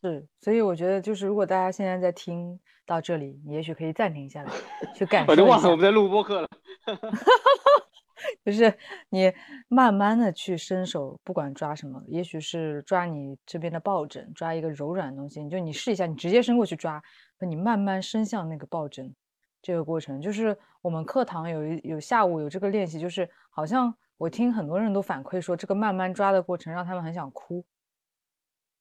[0.00, 4.52] 是，所以我觉得就是如果大家现在在听到这里，你也许可以暂停下来，
[4.94, 6.48] 去感受 我都忘了我们在录播课了。
[8.44, 8.78] 就是
[9.08, 9.32] 你
[9.68, 17.02] 慢慢的去伸手，不管抓什么，也许是抓你这边的抱枕，抓一个柔软的东西，你就你试一下，你直接伸过去抓，
[17.38, 19.14] 那你慢慢伸向那个抱枕，
[19.62, 27.64] 这个过程就是我们课堂有一有下午有这个练习，就是好像我听很多人都反馈说，这个慢慢抓的过程让他们很想哭，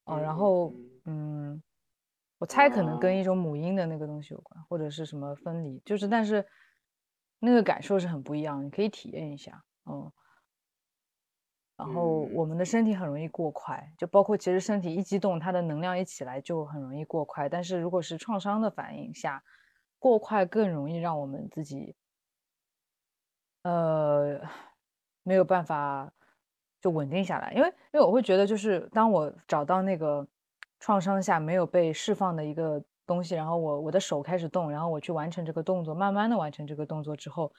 [0.04, 0.74] 哦，然后
[1.06, 1.64] 嗯，
[2.40, 6.46] 我猜可能跟一种母婴的那个东西有关，或者是什么分离，就是但是。
[7.42, 10.12] 那个感受是很不一样，你可以体验一下，嗯。
[11.78, 17.48] 然后我们的身体很容易过快，就包括其实身体一激动，它的能量一起来就很容易过快。
[17.48, 19.42] 但是如果是创伤的反应下，
[20.00, 21.96] 过快更容易让我们自己，
[23.62, 24.42] 呃，
[25.24, 26.12] 没有办法
[26.82, 27.52] 就稳定下来。
[27.56, 30.28] 因为因为我会觉得，就是当我找到那个
[30.80, 32.84] 创伤下没有被释放的一个。
[33.10, 37.52] 东西，然后我我的手开始动，然后我去完成这个动作，慢慢的完成这个动作之后，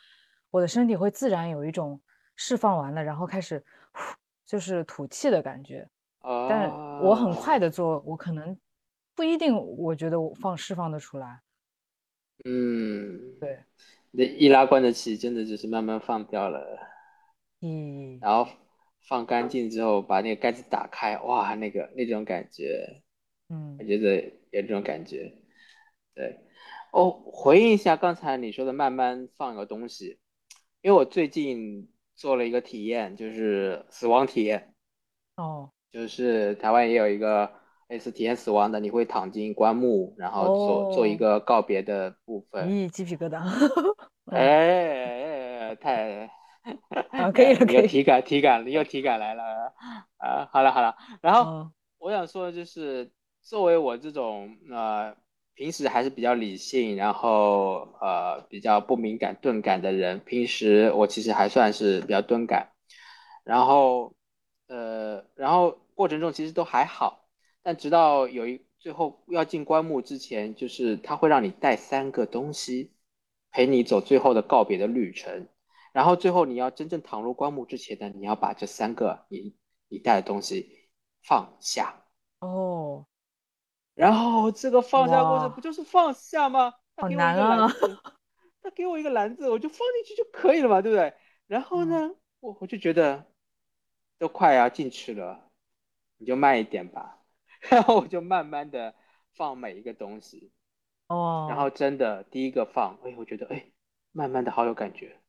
[0.49, 2.01] 我的身体会自然有一种
[2.37, 3.61] 释放完了，然后开始
[4.47, 5.89] 就是吐气的感觉。
[6.49, 6.71] 但
[7.03, 8.57] 我很快的做，我可能
[9.17, 11.41] 不一定，我觉得我放释放的出来。
[12.45, 13.59] 嗯，对，
[14.13, 16.79] 那易拉罐的气真的就是慢慢放掉了。
[17.63, 18.51] 嗯，然后
[19.09, 23.03] 放干净之后，把那个盖子打开，哇，那个那种感觉，
[23.49, 24.17] 嗯，我觉得
[24.51, 25.33] 有这种感觉。
[26.15, 26.41] 对，
[26.93, 30.19] 哦，回应一下刚才你说的慢慢放个东西，
[30.83, 34.75] 因为我最近做了一个体验，就是死亡体验。
[35.37, 37.51] 哦，就是台湾也有一个
[37.89, 42.69] 类似体验死亡的，你会躺进棺木，然后做做一个告别的部分。
[42.69, 43.41] 咦，鸡皮疙瘩。
[44.31, 46.31] 哎，太
[47.11, 47.87] 啊， 可以了，可以。
[47.87, 49.43] 体感，体感，你又体感来了
[50.19, 50.49] 啊！
[50.53, 53.11] 好了好了，然后我想说的就是，
[53.43, 55.15] 作为我这种呃
[55.55, 62.71] 平时还是比较理性，然后呃比较不敏感钝感的人，平时我其实还算是比较钝感，
[63.45, 64.15] 然后
[64.69, 67.27] 呃然后过程中其实都还好，
[67.63, 72.93] 但直到有一最后要进棺木之前，就是他会让你带三个东西
[73.51, 75.47] 陪你走最后的告别的旅程。
[75.93, 79.57] 然后最后你要真正躺入棺木之前呢，你要把这三个你
[79.89, 80.89] 你带的东西
[81.23, 82.05] 放下
[82.41, 83.07] 哦。
[83.95, 86.73] 然后这个放下过程不就是放下吗？
[86.97, 87.69] 好难啊！
[88.63, 91.15] 他给我一个篮子，我就放进去就可以了嘛，对不对？
[91.47, 92.11] 然后呢，
[92.41, 93.27] 我我就觉得
[94.19, 95.51] 都快要进去了，
[96.19, 97.23] 你就慢一点吧。
[97.69, 98.95] 然后我就慢慢的
[99.35, 100.53] 放每一个东西。
[101.09, 101.47] 哦。
[101.51, 103.73] 然后真的第一个放，哎，我觉得哎，
[104.13, 105.20] 慢慢的好有感觉。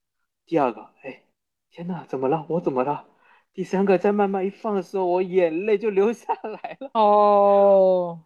[0.51, 1.23] 第二个，哎，
[1.71, 2.45] 天哪，怎么了？
[2.49, 3.05] 我怎么了？
[3.53, 6.91] 第三个，再慢慢一放的时候，我眼泪就流下来了。
[6.93, 8.25] 哦，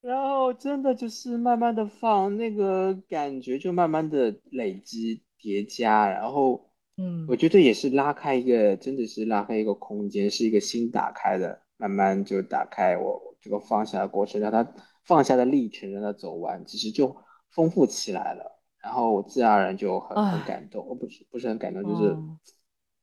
[0.00, 14.66] 然后真的就是慢慢的放，那个感觉就慢慢的累积叠加，然后，嗯，我觉得也是拉开一个，真的是拉开一个空间，是一个心打开的，慢慢就打开我这个放下的过程，让它
[15.04, 17.14] 放下的历程让它走完，其实就
[17.50, 18.61] 丰富起来了。
[18.82, 22.16] 然后我自然而然就很很感动，我不是不是很感动，就是，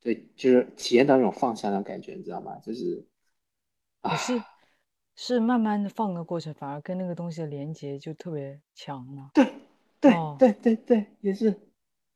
[0.01, 2.57] 对，就是体验到那种放下的感觉，你知道吗？
[2.57, 3.07] 就是，
[4.01, 4.43] 啊，是
[5.15, 9.31] 是慢慢的放的过程，反而跟那个东西的连接就特别强了。
[9.33, 9.45] 对
[10.01, 11.51] 对对对对，也是，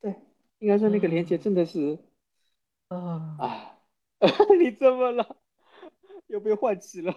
[0.02, 0.14] 对，
[0.60, 1.98] 应该说那个连接真的是，
[2.90, 3.78] 啊啊，
[4.60, 5.38] 你怎么了？
[6.28, 7.16] 又被唤起了？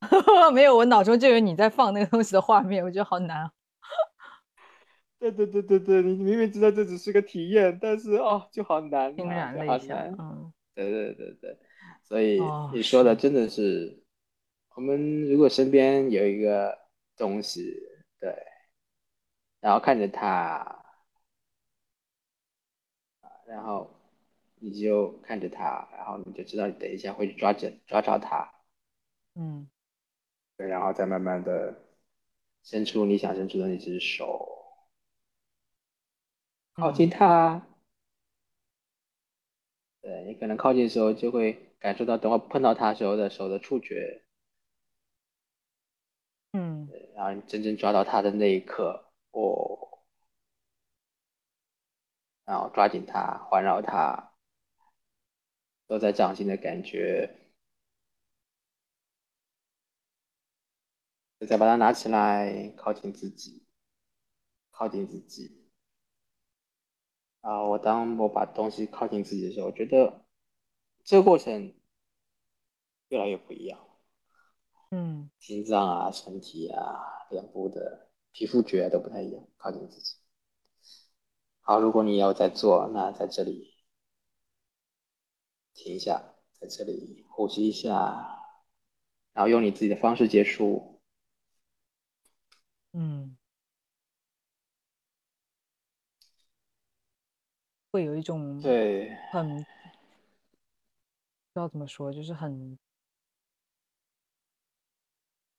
[0.52, 3.50] 没有，我脑中就有你在放那个东西的画面，我觉得好难。
[5.20, 9.94] 对对对对对，你明明知道这只是个体验，但是哦，就好难，心软了一下。
[10.18, 11.58] 嗯，对对对对，
[12.02, 12.40] 所以
[12.72, 14.02] 你说的真的是，
[14.74, 16.76] 我们如果身边有一个
[17.18, 17.76] 东西，
[18.18, 18.34] 对，
[19.60, 20.82] 然后看着它，
[23.46, 23.90] 然后
[24.58, 28.50] 你就看着它，然后你就知道你等一下会去抓着抓着它，
[29.34, 29.68] 嗯，
[30.56, 31.78] 对，然后再慢慢的
[32.62, 34.56] 伸出你想伸出的那只手。
[36.74, 37.62] 靠近它，
[40.00, 44.22] 对你可能靠近的时候就会感受到，等会碰到它时候的手的触觉，
[46.52, 50.00] 嗯，然后你真正抓到它的那一刻，哦，
[52.44, 54.32] 然后抓紧它，环绕它，
[55.86, 57.28] 都在掌心的感觉，
[61.46, 63.62] 再把它拿起来，靠近自己，
[64.70, 65.59] 靠近自己。
[67.40, 70.24] 啊，我当我把东西靠近自己的时候，我觉得
[71.04, 71.74] 这个过程
[73.08, 73.80] 越来越不一样。
[74.90, 80.16] 嗯，心脏啊、身体啊、脸部的皮肤觉都不太一样，靠近自己。
[81.60, 83.74] 好，如果你要再做，那在这里
[85.72, 88.44] 停一下，在这里呼吸一下，
[89.32, 91.00] 然后用你自己的方式结束。
[92.92, 93.36] 嗯。
[97.92, 99.66] 会有一种对很不知
[101.54, 102.78] 道怎么说，就是很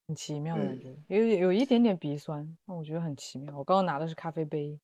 [0.07, 3.57] 很奇妙的感觉，有有一点点鼻酸，那我觉得很奇妙。
[3.57, 4.79] 我刚刚拿的是咖啡杯，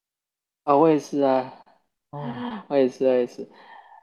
[0.64, 1.64] 啊，我也是啊，
[2.10, 2.22] 哦，
[2.68, 3.50] 我也是，我也是。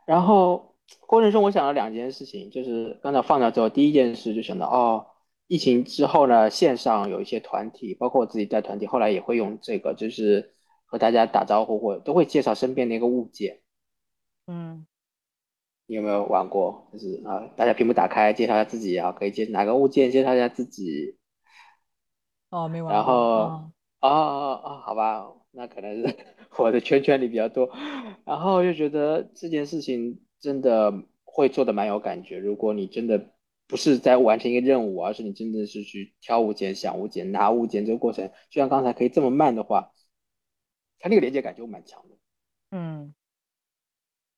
[0.06, 5.06] 然后过程中我想了两件事情，就是刚才放掉之后，第一件事就想到哦，
[5.48, 10.54] 疫情之后呢，线上有一些团体，包括我自己带团体，后来也会用这个，就是。
[10.94, 13.58] 和大家打招呼，或都会介绍身边的一个物件。
[14.46, 14.86] 嗯，
[15.88, 16.86] 你有没有玩过？
[16.92, 21.16] 就是啊，大家屏幕打开，介绍一下自己啊，可以介哪个物件，介绍一下自己。
[22.50, 22.94] 哦，没玩过。
[22.94, 23.72] 然后，哦
[24.02, 26.16] 哦哦，好吧，那可能是
[26.58, 27.68] 我的圈圈里比较多。
[28.24, 32.38] 然后就觉得这件事情真的会做的蛮有感觉。
[32.38, 33.32] 如果你真的
[33.66, 39.90] 不是在完成一个任务，而是你真的是去挑物件、想物件、拿物件这个过程，就像刚才可以这么慢的话。
[41.04, 42.16] 它那个连接感就蛮强的，
[42.70, 43.14] 嗯，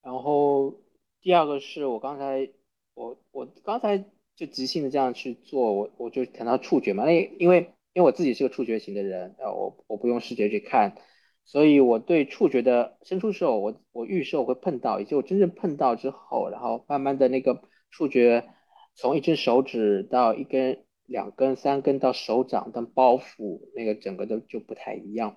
[0.03, 0.75] 然后
[1.21, 2.51] 第二个是我刚才
[2.95, 3.99] 我我刚才
[4.35, 10.97] 就即兴的这样去做，我我就谈到触觉嘛，那因为因为我自己是个触觉型的人，呃，我我不用视觉去看，
[11.45, 17.63] 所以我对触觉的伸出手，我我预设我会碰到，以及我真正碰到之后，然后慢慢的那个
[17.93, 18.49] 触觉
[18.97, 25.37] 从一只手指到一根、两根、三根到手掌的包袱，那个整个都就不太一样。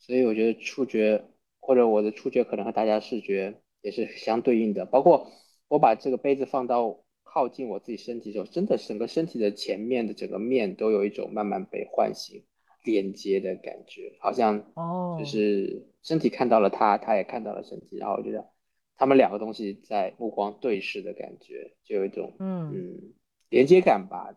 [0.00, 1.22] 所以我觉得触觉
[1.60, 4.86] 或者我的触觉可能和大家视觉也是相对应的。
[4.86, 5.30] 包括
[5.68, 12.42] 我把这个杯子放到靠近我自己身体的时候，真的整个身体的前面的整个面都有一种慢慢被唤醒、
[12.82, 18.50] 连接的感觉，好像哦，就是身体看到了它，它也看到了身体，然后我觉得
[18.96, 23.14] 他们两个东西在目光对视的感觉，就有一种嗯，嗯
[23.50, 24.34] 连接感吧，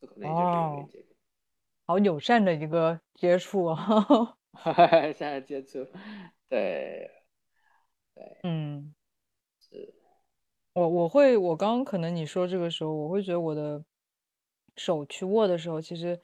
[0.00, 1.08] 这可能也就是连接感。
[1.86, 4.36] 好友善的一个接触啊。
[5.14, 5.86] 现在接触，
[6.48, 7.10] 对，
[8.14, 8.94] 对，嗯，
[9.58, 9.94] 是，
[10.74, 13.84] 我我会，我刚刚可能你说这个时候，我会觉得我的
[14.76, 16.20] 手去握的时候，其实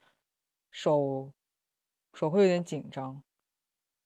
[0.70, 1.32] 手
[2.12, 3.22] 手会有点紧张。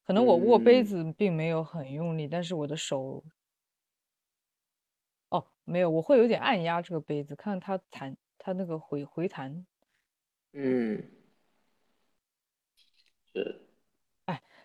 [0.04, 0.84] 可能我握杯嗯。
[0.84, 3.24] 子并没有很用力，但是我的手，
[5.30, 9.64] 哦，没有，我会有点按压这个杯子，看它弹，它那个回回弹。
[10.52, 11.10] 嗯，
[13.34, 13.60] 是，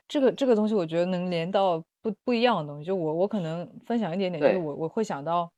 [0.08, 2.86] 这个这个东西，我觉得能连到不不一样的东西。
[2.86, 5.52] 就我我可能分享一点点，就是，我我会想到，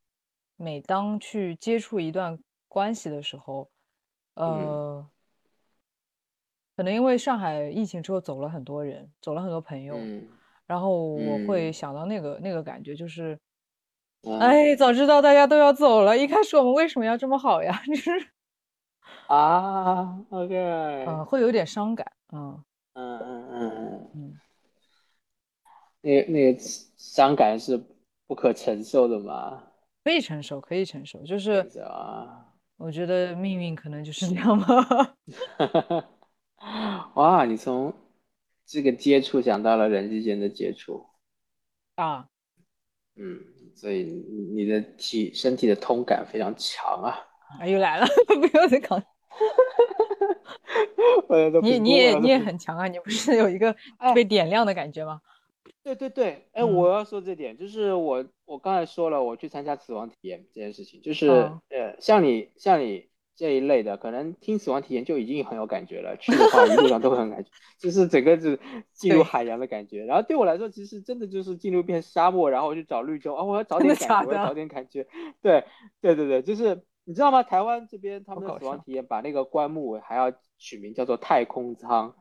[0.56, 2.38] 每当去接触一段
[2.68, 3.68] 关系的时候，
[4.34, 4.56] 嗯。
[4.58, 5.06] 呃，
[6.76, 10.28] 可能因为上海疫情之后走了很多人，走了很多朋友，嗯
[10.66, 11.72] 然后我会嗯。
[11.72, 13.38] 想到那个那个感觉，就是，
[14.22, 17.82] 嗯哎，早知道大家都要走了，一开始我们为什么要这么好呀？
[17.86, 18.10] 就是
[19.28, 22.64] 啊呃，，OK，嗯会有点伤感，嗯。
[22.94, 24.39] 嗯嗯嗯嗯，嗯，
[26.02, 26.58] 那个那个
[26.96, 27.82] 伤感是
[28.26, 29.62] 不可承受的吗，
[30.04, 35.14] 可以承受，可以承受，就是是啊，我觉得命运可能就是这样吧。
[37.14, 37.92] 哇，你从
[38.64, 41.06] 这个接触想到了人之间的接触，
[41.96, 42.28] 啊，
[43.16, 43.40] 嗯，
[43.74, 47.18] 所以你你的体身体的通感非常强啊。
[47.58, 49.02] 啊，又来了， 不要再搞。
[51.62, 55.20] 你你也你也很强啊，你不是有一个哎被点亮的感觉吗？
[55.82, 67.50] 对对对，哎，嗯我要说这点，就是我我刚才说了，我去参加死亡体验这件事情，就是、嗯呃，像你像你这一类的，可能听死亡体验就已经很有感觉了，去的话一路上都会很感觉，
[67.80, 68.60] 就是整个是
[68.92, 70.04] 进入海洋的感觉。
[70.04, 75.06] 然后对我来说，其实真的就是进入一片沙漠，然后我去找绿洲，啊，我要找点感觉，我要找点感觉。
[75.40, 75.64] 对
[76.02, 77.42] 对对对，就是你知道吗？
[77.42, 82.14] 台湾这边他们的死亡体验把那个棺木还要取名叫做太空舱。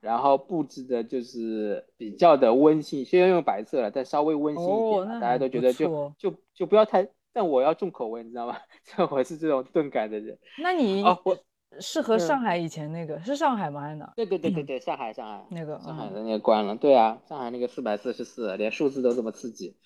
[0.00, 6.12] 然后布置的就是比较的温馨，虽然用白色了，但稍微温馨一点哦，大家都觉得就。
[6.16, 8.56] 就就不要太，但我要重口味，你知道吗？
[8.84, 11.36] 像我是这种钝感的人那你哦，我
[11.80, 13.80] 适合嗯上海以前那个是上海吗？
[13.80, 14.12] 还是哪？
[14.14, 19.76] 对对对对 对，上海上海那个嗯上海的那个关了，对啊，上海那个四百四十四，连数字都这么刺激，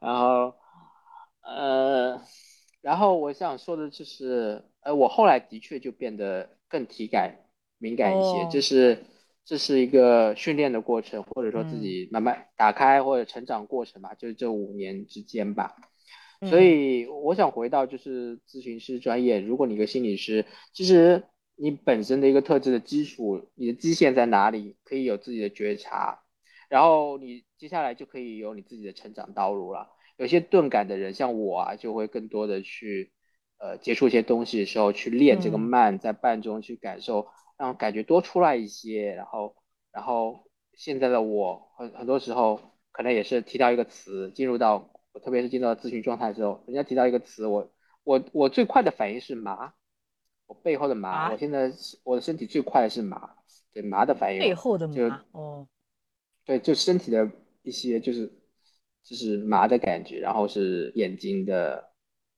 [0.00, 0.52] 然后
[1.40, 2.20] 呃，
[2.82, 7.34] 然后我想说的就是，呃，我后来的确就变得更体感
[7.78, 9.02] 敏感一些，哦这是
[9.48, 15.74] 这是一个训练的过程，或者说自嗯己慢慢打开或者成长过程吧，就是这五年之间吧。
[16.50, 20.44] 所嗯以我想回到就是咨询师专业，如果你一个心理师，
[20.74, 21.24] 其实
[21.56, 26.20] 你本身的一个特质的基础，你的基线在哪里，可以有自己的觉察，
[26.68, 29.88] 然后你接下来就可以有你自己的成长道路了。
[30.18, 33.12] 有些钝感的人，像我啊，就会更多的去
[33.58, 37.28] 呃接触一些东西的时候，去练这个嗯慢，在半中去感受，
[37.58, 39.54] 让感觉多出来一些，然后
[39.92, 42.60] 然后现在的我很很多时候
[42.92, 47.70] 可能也是提到一个词，进入到我特别是进入到咨询状态之后，人家提到一个词，我
[48.04, 49.74] 我我最快的反应是麻，
[50.46, 51.72] 我背后的麻，麻我现在
[52.04, 53.34] 我的身体最快的是麻，
[53.72, 55.68] 对麻的反应，背后的就麻哦，
[56.44, 57.30] 对，就身体的
[57.62, 58.32] 一些就是
[59.02, 61.92] 就是麻的感觉，然后是眼睛的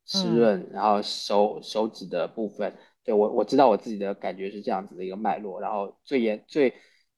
[0.06, 0.36] 湿嗯。
[0.36, 2.74] 润，然后手手指的部分，
[3.10, 6.74] 对我我知道我自己的感觉是这样子的一个脉络，然后最严最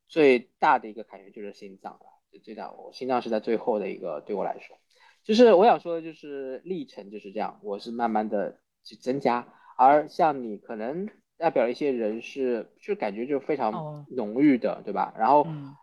[0.09, 4.79] 最大的一个感觉就是心脏了，就最大我心脏是在最后的一个对我来说，
[5.23, 14.07] 就是我想说的就是历程就是这样，我是慢慢的去增加，而像你可能代表一些人是就感觉就非常哦。
[14.09, 15.15] 浓郁的，对吧？
[15.19, 15.77] 然后嗯。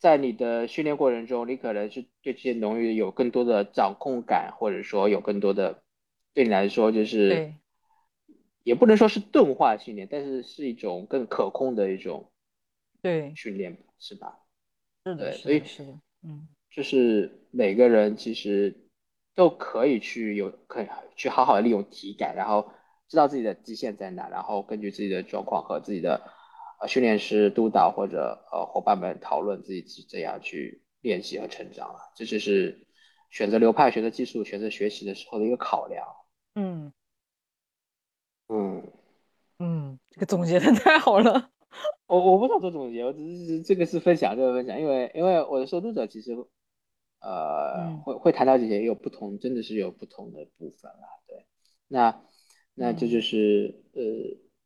[0.00, 5.84] 在你的训练过程中，你可能是对这些浓郁有更多的掌控感，或者说有更多的
[6.34, 7.54] 对你来说就是对，
[8.64, 12.30] 也不能说是钝化训练，但是是一种更可控的一种
[13.00, 14.38] 对，训练，是吧？
[15.04, 18.74] 是的，对所以是的，嗯就是每个人其实
[19.34, 22.70] 都可以去有可以去好好的利用体感，然后
[23.08, 26.22] 知道自己的极限在哪，然后根据自己的状况和自己的
[26.80, 32.12] 呃训练师督导或者呃伙伴们讨论自己是怎样去练习和成长了。
[32.16, 32.86] 这就是
[33.28, 36.06] 选择流派、选择技术、选择学习的时候的一个考量。
[36.54, 36.92] 嗯
[38.48, 38.82] 嗯，
[39.58, 41.50] 嗯，这个总结的太好了。
[42.06, 46.32] 我我不想做总结，我只是这个是分享，这个分享，因为因为我的受助者其实
[47.20, 51.22] 呃，会会谈到这些，有不同，真的是有不同的部分了。
[51.26, 51.46] 对，
[51.88, 52.20] 那
[52.74, 54.02] 那这就是呃，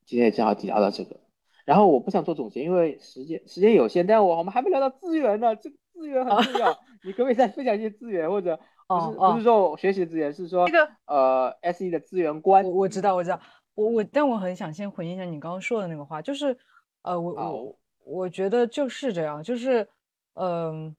[0.04, 1.20] 今天也正好提到了这个。
[1.64, 6.76] 然后我不想做总结，因为时间时间有限，但我我们还没聊到资源呢，这个资源很重要。
[7.04, 8.58] 你可不可以再分享一些资源，或者
[8.88, 12.64] 不是不是说学习资源，是说这个呃 S E 的资源观。
[12.64, 13.40] 我我知道我知道，
[13.76, 16.58] 我我但我很想先回应一下你刚刚说的那个话，就是
[17.02, 19.88] 呃我我我觉得就是这样，就是
[20.34, 20.96] 嗯，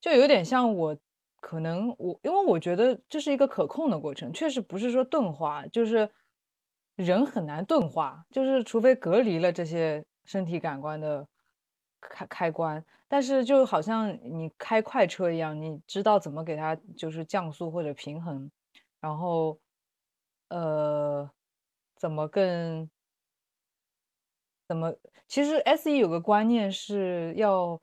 [0.00, 0.96] 就有点像我
[1.40, 6.08] 可能我因为我觉得这是一个可控的过程，确实不是说钝化，就是。
[6.98, 11.24] 人很难钝化，就是除非隔离了这些身体感官的
[12.00, 18.50] 开开关，但是就好像你开快车一样，你知道怎么给它就是降速或者平衡，
[18.98, 19.56] 然后
[20.48, 21.30] 呃，
[21.98, 22.88] 怎么更
[24.66, 24.94] 怎么？
[25.26, 27.80] 其实 S E 有个观念是要，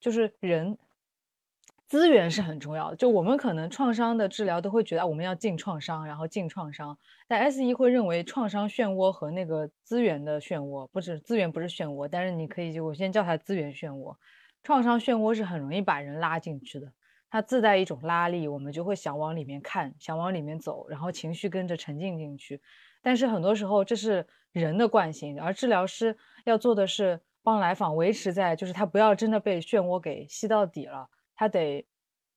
[0.00, 0.78] 就是人。
[1.86, 6.96] 资源是很重要的，就我们可能创伤的治疗都会觉得我们要进创伤，然后进创伤，
[7.28, 14.16] 但 S E 会认为创伤漩涡和那个资源的漩涡不是资源不是漩涡，但是你可以就我先叫它资源漩涡。
[14.62, 16.90] 创伤漩涡是很容易把人拉进去的，
[17.28, 22.62] 它自带一种拉力，我们就会想往里面看，想往里面走，然后情绪跟着沉浸进去。
[23.02, 31.10] 但是很多时候这是人的惯性，而治疗师要做的是帮来访维持在，就是他不要真的被漩涡给吸到底了。
[31.34, 31.84] 他得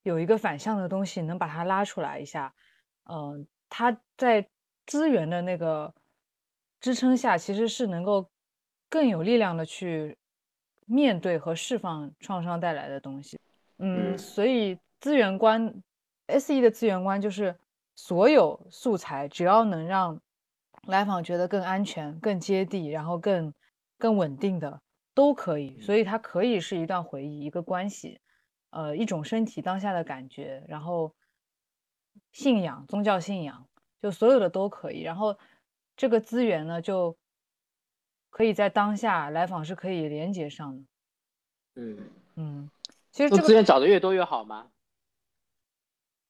[0.04, 2.54] 有一个反向的东西，能把它拉出来一下。
[3.04, 4.48] 嗯，他在
[4.88, 5.94] 资源的那个
[6.80, 8.28] 支撑下，其实是能够
[8.90, 10.18] 更有力量的去
[10.86, 13.40] 面对和释放创伤带来的东西。
[13.78, 15.72] 嗯，所以资源观
[16.28, 17.56] ，S E 的资源观就是
[17.94, 20.20] 所有素材只要能让
[20.88, 23.54] 来访觉得更安全、更接地，然后更
[23.98, 24.82] 更稳定的
[25.14, 25.80] 都可以。
[25.82, 28.20] 所以它可以是一段回忆，一个关系。
[28.72, 31.16] 呃，一种身体当下的感觉，然后
[32.34, 33.66] 信仰、宗教信仰，
[34.02, 35.02] 就所有的都可以。
[35.02, 35.38] 然后
[35.96, 37.16] 这个资源呢，就
[38.30, 40.84] 可以在当下来访是可以连接上的。
[41.76, 42.70] 嗯嗯，
[43.12, 44.70] 其实这个资源找的越多越好吗？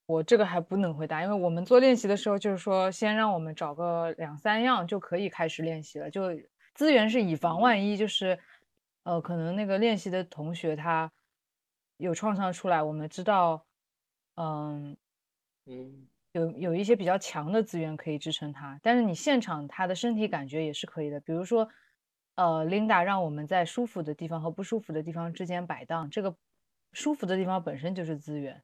[0.05, 6.09] 我这个还不能回答，因为我们做练习的时候就是说，先让我们找个两三样就可以开始练习了。
[6.09, 6.29] 就
[6.73, 8.39] 资源是以防万一，就是
[9.03, 11.11] 呃，可能那个练习的同学他。
[11.97, 13.65] 有创伤出来，我们知道，
[14.35, 14.97] 嗯
[15.65, 21.21] 嗯，有有一些比较强的资源可以支撑他，但是你现场他的身体感觉也是可以的。
[21.21, 21.69] 比如说，
[22.35, 26.35] 呃，Linda 让我们在舒服的地方和不舒服的地方之间摆荡，这个
[26.91, 28.61] 舒服的地方本身就是资源，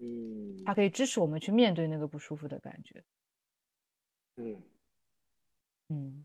[0.00, 3.04] 嗯，它可以支持我们去面对那个不舒服的感觉，
[4.36, 4.62] 嗯
[5.88, 6.24] 嗯。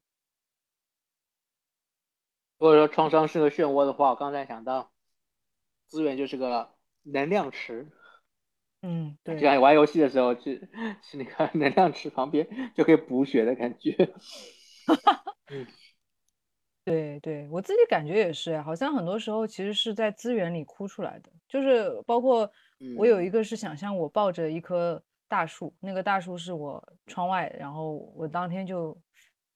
[2.58, 4.92] 如果说创伤是个漩涡的话，我刚才想到。
[5.88, 6.74] 资源就是个
[7.04, 7.88] 能量池，
[8.82, 10.68] 嗯，对，就像玩游戏的时候去
[11.04, 13.96] 去那个能量池旁边就可以补血的感觉。
[15.52, 15.68] 嗯，
[16.84, 22.52] 对对，我自己感觉也是，好像很多时候其实是在资源里哭出来的，就是包括
[22.98, 28.98] 我有一个是想象我抱着一棵大树，那个大树是我窗外，然后我当天就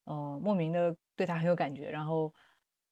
[0.06, 2.34] 呃莫名的对它很有感觉，然后。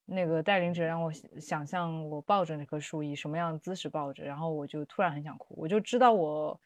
[0.10, 6.58] 那个带领者让我想象我抱着那棵树以什么样的姿势抱着，然后我就突然很想哭，我就知道我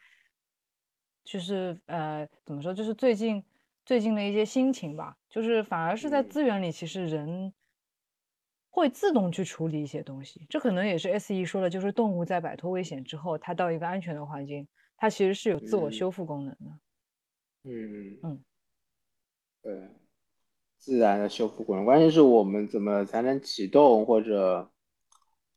[1.23, 3.43] 就是呃怎么说，就是最近
[3.83, 7.51] 最近的一些心情吧，就是反而是在资源里，其实人
[8.71, 14.67] 会自动去处理一些东西，这可能也是 S E 说的，就是动物在摆脱危险之后，它到一个安全的环境，
[14.97, 16.79] 它其实是有自我修复功能的。
[17.65, 18.43] 嗯嗯，
[19.61, 19.89] 对。
[20.77, 24.71] 自然的修复功能，关键是我们怎么才能启动或者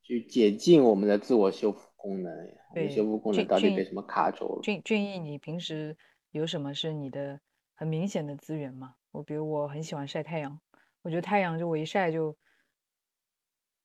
[0.02, 2.30] 去解禁我们的自我修复功能？
[2.74, 4.60] 对，修复功能到底被什么卡住了？
[4.62, 5.96] 俊俊逸，你平时
[6.30, 7.40] 有什么是你的
[7.74, 8.96] 很明显的资源吗？
[9.12, 10.60] 我比如我很喜欢晒太阳，
[11.00, 12.36] 我觉得太阳就我一晒就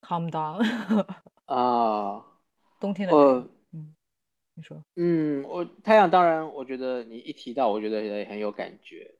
[0.01, 0.63] calm down。
[1.45, 2.23] 啊，
[2.79, 3.95] 冬天的我，嗯，
[4.55, 9.15] 你说，嗯，我太阳当然，我觉得你一提到，我觉得也很有感觉，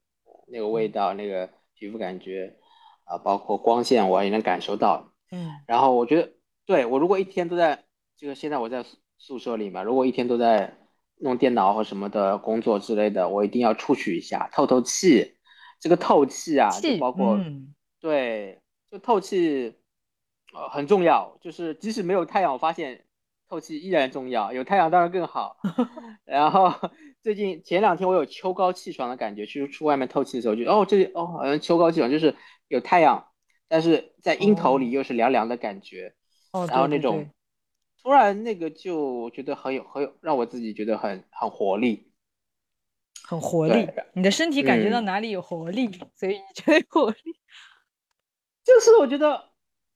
[0.48, 1.48] 那个味道，那个。
[1.72, 2.58] 皮肤感觉
[3.04, 5.14] 啊，包括光线，我也能感受到。
[5.30, 6.30] 嗯，然后我觉得，
[6.66, 7.84] 对我如果一天都在
[8.18, 8.84] 这个，现在我在
[9.16, 10.76] 宿舍里嘛，如果一天都在
[11.20, 15.38] 弄电脑或什么的工作之类的，我一定要出去一下，透透气。
[15.80, 17.40] 这个透气啊，就包括
[17.98, 19.74] 对，就透气
[20.52, 21.38] 呃很重要。
[21.40, 23.04] 就是即使没有太阳，我发现
[23.48, 24.52] 透气依然重要。
[24.52, 25.56] 有太阳当然更好。
[26.24, 26.90] 然后。
[27.22, 32.34] 最近前两天我有秋高气爽的感觉，去出外面透气的时候，就哦，这里哦好像秋高气爽，就是
[32.68, 33.28] 有太阳，
[33.68, 36.14] 但是在阴头里又是凉凉的感觉，
[36.52, 37.28] 哦，然后那种
[38.02, 42.10] 突然那个就觉得很有很有，让我自己觉得很很活力，
[43.22, 43.86] 很活力。
[44.14, 47.16] 你的身体感觉到哪里有活力，所以你觉得活力。
[48.64, 49.49] 就是我觉得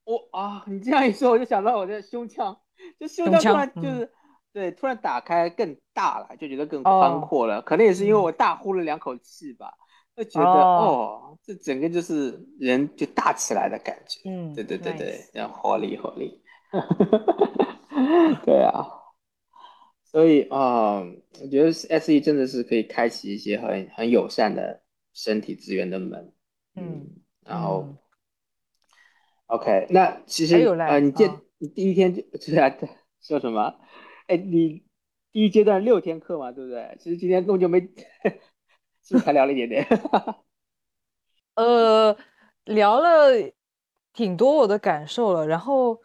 [0.05, 2.55] 我啊，你这样一说，我就想到我的胸腔，
[2.99, 4.11] 就胸腔突然就是
[4.53, 7.59] 对，突然打开更大了，就觉得更宽阔了。
[7.63, 9.73] 可能也是因为我大呼了两口气吧，
[10.15, 14.29] 就觉得哦，这整个就是人就大起来的感觉。
[14.29, 16.39] 嗯，对对对对，要活力活力。
[18.45, 18.85] 对啊，
[20.03, 20.99] 所以啊，
[21.41, 24.83] 我觉得 S E 真的是可以开启一些很很友善的
[25.13, 26.31] 身体资源的门。
[26.75, 27.07] 嗯，
[27.43, 27.87] 然后。
[29.47, 32.75] OK，那其实呃，你这你第一天就就在
[33.21, 33.75] 说什么？
[34.27, 34.83] 哎，你
[35.31, 36.97] 第一阶段六天课嘛，对不对？
[36.99, 39.85] 其实今天根本就没，是不是才聊了一点点？
[41.53, 42.17] 呃，
[42.63, 43.29] 聊了
[44.13, 46.01] 挺多我的感受了，然后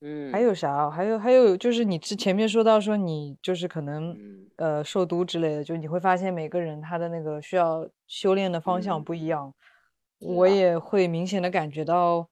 [0.00, 0.88] 嗯，还有啥？
[0.88, 4.16] 还有还有就是你之前面说到说你就是可能
[4.58, 9.52] 呃受毒之类的，就你会发现每个人他的那个需要修炼的方向不一样，
[10.20, 12.28] 我也会明显的感觉到。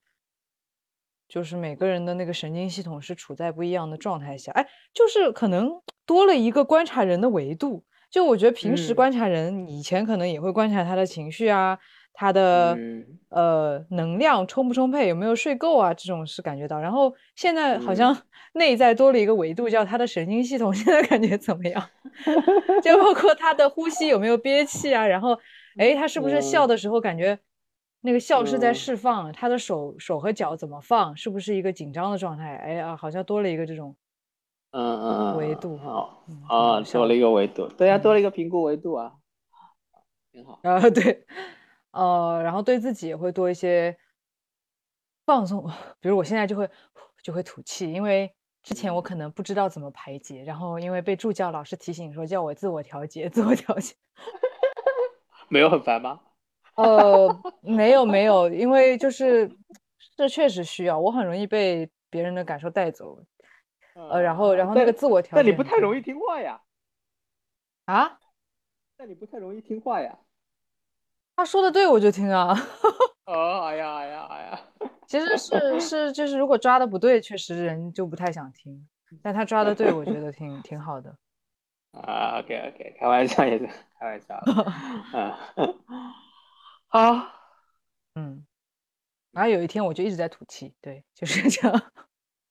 [1.35, 5.69] 就是每个人的那个神经系统是处在不一样的状态下，哎，就是可能
[6.07, 7.83] 多了一个观察人的维度。
[8.09, 11.77] 就我觉得平时观察人，以前可能也会观察他的情绪啊，
[12.13, 12.79] 他的
[13.31, 16.79] 呃能量充不充沛，有没有睡够啊，这种是感觉到。
[16.79, 18.17] 然后现在好像
[18.55, 21.91] 内在多了一个维度，叫他的神经系统现在感觉怎么样？
[22.81, 25.37] 就包括他的呼吸有没有憋气啊，然后
[25.79, 27.37] 哎，他是不是笑的时候感觉？
[28.07, 32.55] 那个笑是在释放，他的手手和脚怎么放，是不是一个紧张的状态？
[32.57, 33.97] 哎呀，好像多了一个这种，
[34.73, 36.19] 嗯嗯嗯，维度哈
[36.51, 39.15] 啊，多了一个维度，对呀，多了一个评估维度啊，
[40.31, 40.61] 挺好。
[40.63, 41.25] 啊， 对，
[41.93, 43.97] 呃，然后对自己也会多一些
[45.25, 45.67] 放松，
[45.99, 46.69] 比如我现在就会
[47.23, 48.31] 就会吐气，因为
[48.63, 53.95] 之前我可能不知道怎么排解，然后因为被助教老师提醒说叫我自我调节，自我调节，
[55.49, 56.21] 没有很烦吗？
[56.77, 57.29] 呃，
[57.63, 59.51] 没有没有，因为就是
[60.17, 63.19] 这确实需要，我很容易被别人的感受带走，
[63.95, 66.61] 呃，然后然后那个自我调节，但你不太容易听话呀？
[67.87, 68.19] 啊？
[68.97, 70.19] 但你不太容易听话呀？
[71.37, 72.55] 他说的对，我就听啊。
[73.27, 74.61] 哦，哎呀哎呀哎呀，
[75.07, 78.89] 其实是是就是，如果抓的不对，确实人就不太想听，
[79.23, 81.17] 但他抓的对，我觉得挺挺好的。
[81.93, 83.67] 啊，OK OK，开玩笑也是
[83.99, 84.41] 开玩笑，
[85.57, 85.75] 嗯。
[86.95, 87.35] 啊，
[88.15, 88.47] 嗯，
[89.33, 91.93] 然后有一天我就一直在吐气，对，就是这样。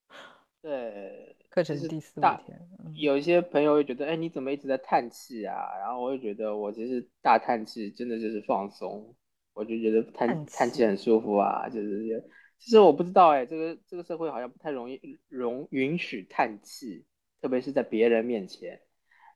[0.60, 2.60] 对，课程第四五天，
[2.94, 5.56] 有一些朋友会觉得，哎，你怎么一直在叹气啊？
[5.78, 9.16] 然后我就觉得，我其实大叹气真的就是放松，
[9.54, 17.06] 我就觉得叹叹气很舒服啊，就是，其实我不知道，哎，这个这个社会好像不太容易容允许叹气，
[17.40, 18.78] 特别是在别人面前，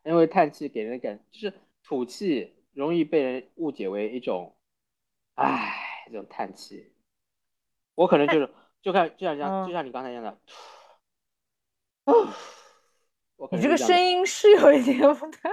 [0.05, 4.55] 因为叹气给人的感就是吐气容易被人误解为一种。
[5.39, 6.93] 唉，这种叹气，
[7.95, 8.51] 我可能就是
[8.83, 10.37] 就看就像像就像你刚才一样的，
[13.53, 15.49] 你这个声音是有一点不太，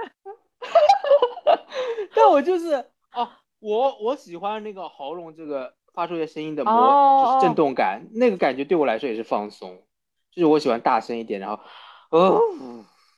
[2.16, 2.74] 但我就是
[3.14, 3.30] 哦，
[3.60, 7.54] 我我喜欢那个喉咙这个发出一些声音的模，就是震。
[7.54, 9.86] 动感，那个感觉对我来说也是放松，
[10.32, 11.62] 就是我喜欢大声一点，然后，
[12.10, 12.40] 哦。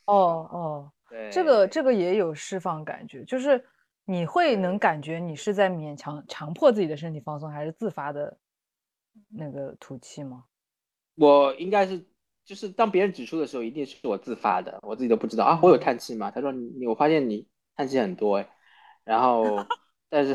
[0.04, 0.14] 哦
[0.52, 3.64] 哦，对，这个这个也有释放感觉，就是。
[4.10, 8.38] 你会能感觉你是在勉强强迫自己的身体放松，还是自发的
[9.28, 10.44] 那个吐气吗？
[11.14, 12.02] 我应该是，
[12.42, 15.60] 就是当别人指出的时候，一定是我自发的，我自己都不知道啊。
[15.62, 16.30] 我有叹气吗？
[16.30, 18.48] 他说你，我发现你叹气很多哎。
[19.04, 19.56] 然后，
[20.08, 20.34] 但是，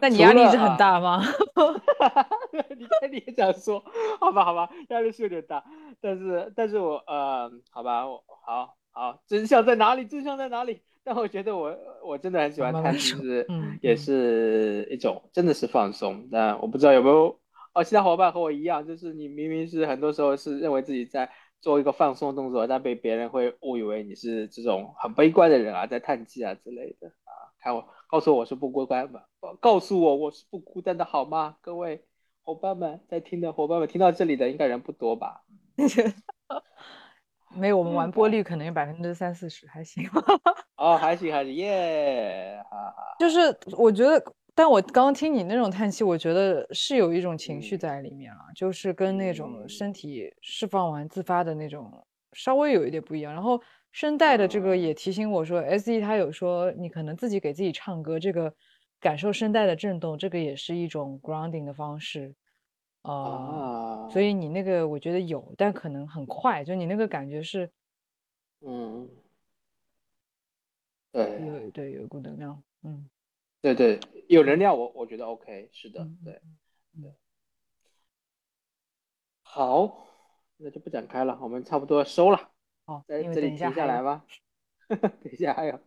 [0.00, 1.22] 那你压力是很大吗？
[2.74, 3.84] 你看你也这样说，
[4.18, 5.62] 好吧，好吧，压力是有点大，
[6.00, 10.06] 但是，但是我呃，好吧，我好好，真相在哪里？
[10.06, 10.82] 真相在哪里？
[11.08, 11.74] 但我觉得我
[12.04, 13.46] 我真的很喜欢它，其实
[13.80, 16.28] 也是一种真的是放松。
[16.30, 17.34] 但我不知道有没有
[17.72, 21.30] 哦，其他伙伴和我一样，就是你明明是很多时候是认为自己在
[21.62, 27.32] 做一个放松动作，但被别人会误以为你是这种很悲观的人啊，在叹气啊之类的啊。
[27.58, 29.24] 看我告诉我我是不孤单吧，
[29.60, 31.56] 告诉我我是不孤单的好吗？
[31.62, 32.04] 各位
[32.42, 35.42] 伙伴们在听的伙伴们听到这里的应该人不多吧？
[37.54, 40.08] 没有，我们完播率可能有百分之三四十，还行。
[40.76, 42.94] 哦，还行还行，耶啊！
[43.18, 43.38] 就是
[43.76, 44.22] 我觉得，
[44.54, 53.32] 但我刚刚听你那种叹气，我觉得是有一种情绪在里面了，就是跟那种身体释放完自发的那种稍微有一点不一样。
[53.32, 53.60] 然后
[53.90, 58.52] 声带的这个也提醒我说，S E 他有说你可能自己给自己唱歌，这个
[59.00, 62.34] 感受声带的震动，这个也是一种 grounding 的方式。
[63.02, 67.70] 呃，啊，所以你那个我觉得有，但可能很快，就你那个感觉是
[68.60, 69.08] 嗯，
[71.12, 73.08] 对有对有一股能量，嗯，
[73.62, 73.98] 对对，
[74.28, 76.32] 有能量我我觉得 OK，是的，嗯对，
[76.96, 77.14] 嗯嗯
[79.42, 80.06] 好，
[80.58, 82.50] 那就不展开了，我们差不多收了，
[82.84, 84.24] 好，在这里停下来吧。
[84.88, 85.78] 等一下还有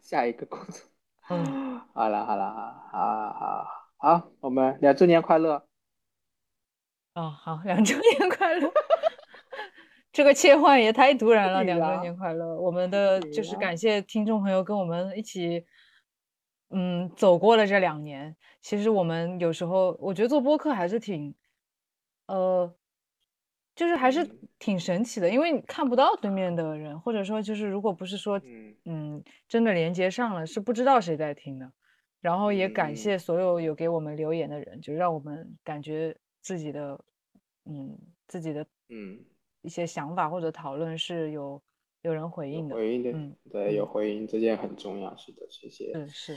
[0.00, 0.88] 下一个工作。
[1.28, 2.50] 嗯，好了好了，
[2.90, 3.66] 好好好
[3.98, 5.67] 好，我们两周年快乐。
[7.18, 8.72] 哦，好，两周年快乐。
[10.12, 12.56] 这个切换也太突然了，两周年快乐！
[12.56, 15.64] 我们的就是感谢听众朋友跟我们一起，
[16.70, 18.36] 嗯，走过了这两年。
[18.60, 21.34] 其实我们有时候，我觉得做播客还是挺，
[22.26, 22.72] 呃，
[23.74, 31.72] 就是还是嗯挺神奇的，因为你看不到对面的人，或者说就是如果不是说，嗯嗯，真的连接上了，是不知道谁在听的。
[32.20, 36.98] 然后也感嗯谢所有有给我们留言的人，就让我们感觉自己的，
[37.64, 39.24] 嗯，自己的嗯，
[39.62, 41.60] 一些想法或者讨论是有
[42.02, 42.74] 有人回应的。
[42.74, 45.16] 回应的，嗯对，有嗯回应，这件很重要。
[45.16, 45.90] 是的，谢谢。
[45.94, 46.34] 嗯是，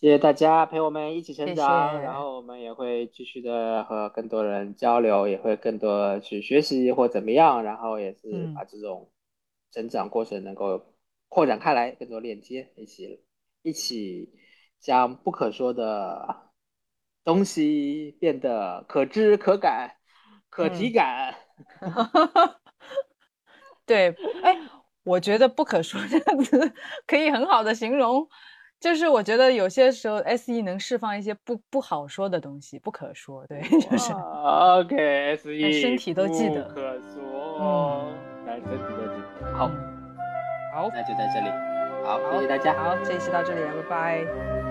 [0.00, 9.10] 谢谢大家陪我们一起成长，谢然后我们也会继续的和更多人交流，也会更多去学习或怎么样，然后也是嗯把这种
[9.72, 10.94] 成长过程能够
[11.28, 13.24] 扩展开来，更多链接，一起
[13.62, 14.32] 一起
[14.78, 16.45] 将不可说的
[17.26, 19.90] 东西变得可知可感、
[20.48, 21.34] 可体嗯感。
[23.84, 24.56] 对，哎，
[25.02, 26.72] 我觉得不可说这样子
[27.04, 28.28] 可以很好的形容，
[28.78, 38.06] 就是我觉得有些时候 S E 能释放一些不不好说的东西，不可说，对，就是 OK，S E，身体都记得不可说，
[38.46, 39.52] 但身体都记得。
[39.52, 40.16] 好，嗯
[40.72, 41.50] 好，那就在这里，
[42.04, 42.72] 好，谢谢大家。
[42.74, 44.65] 好，这一期到这里了，拜拜。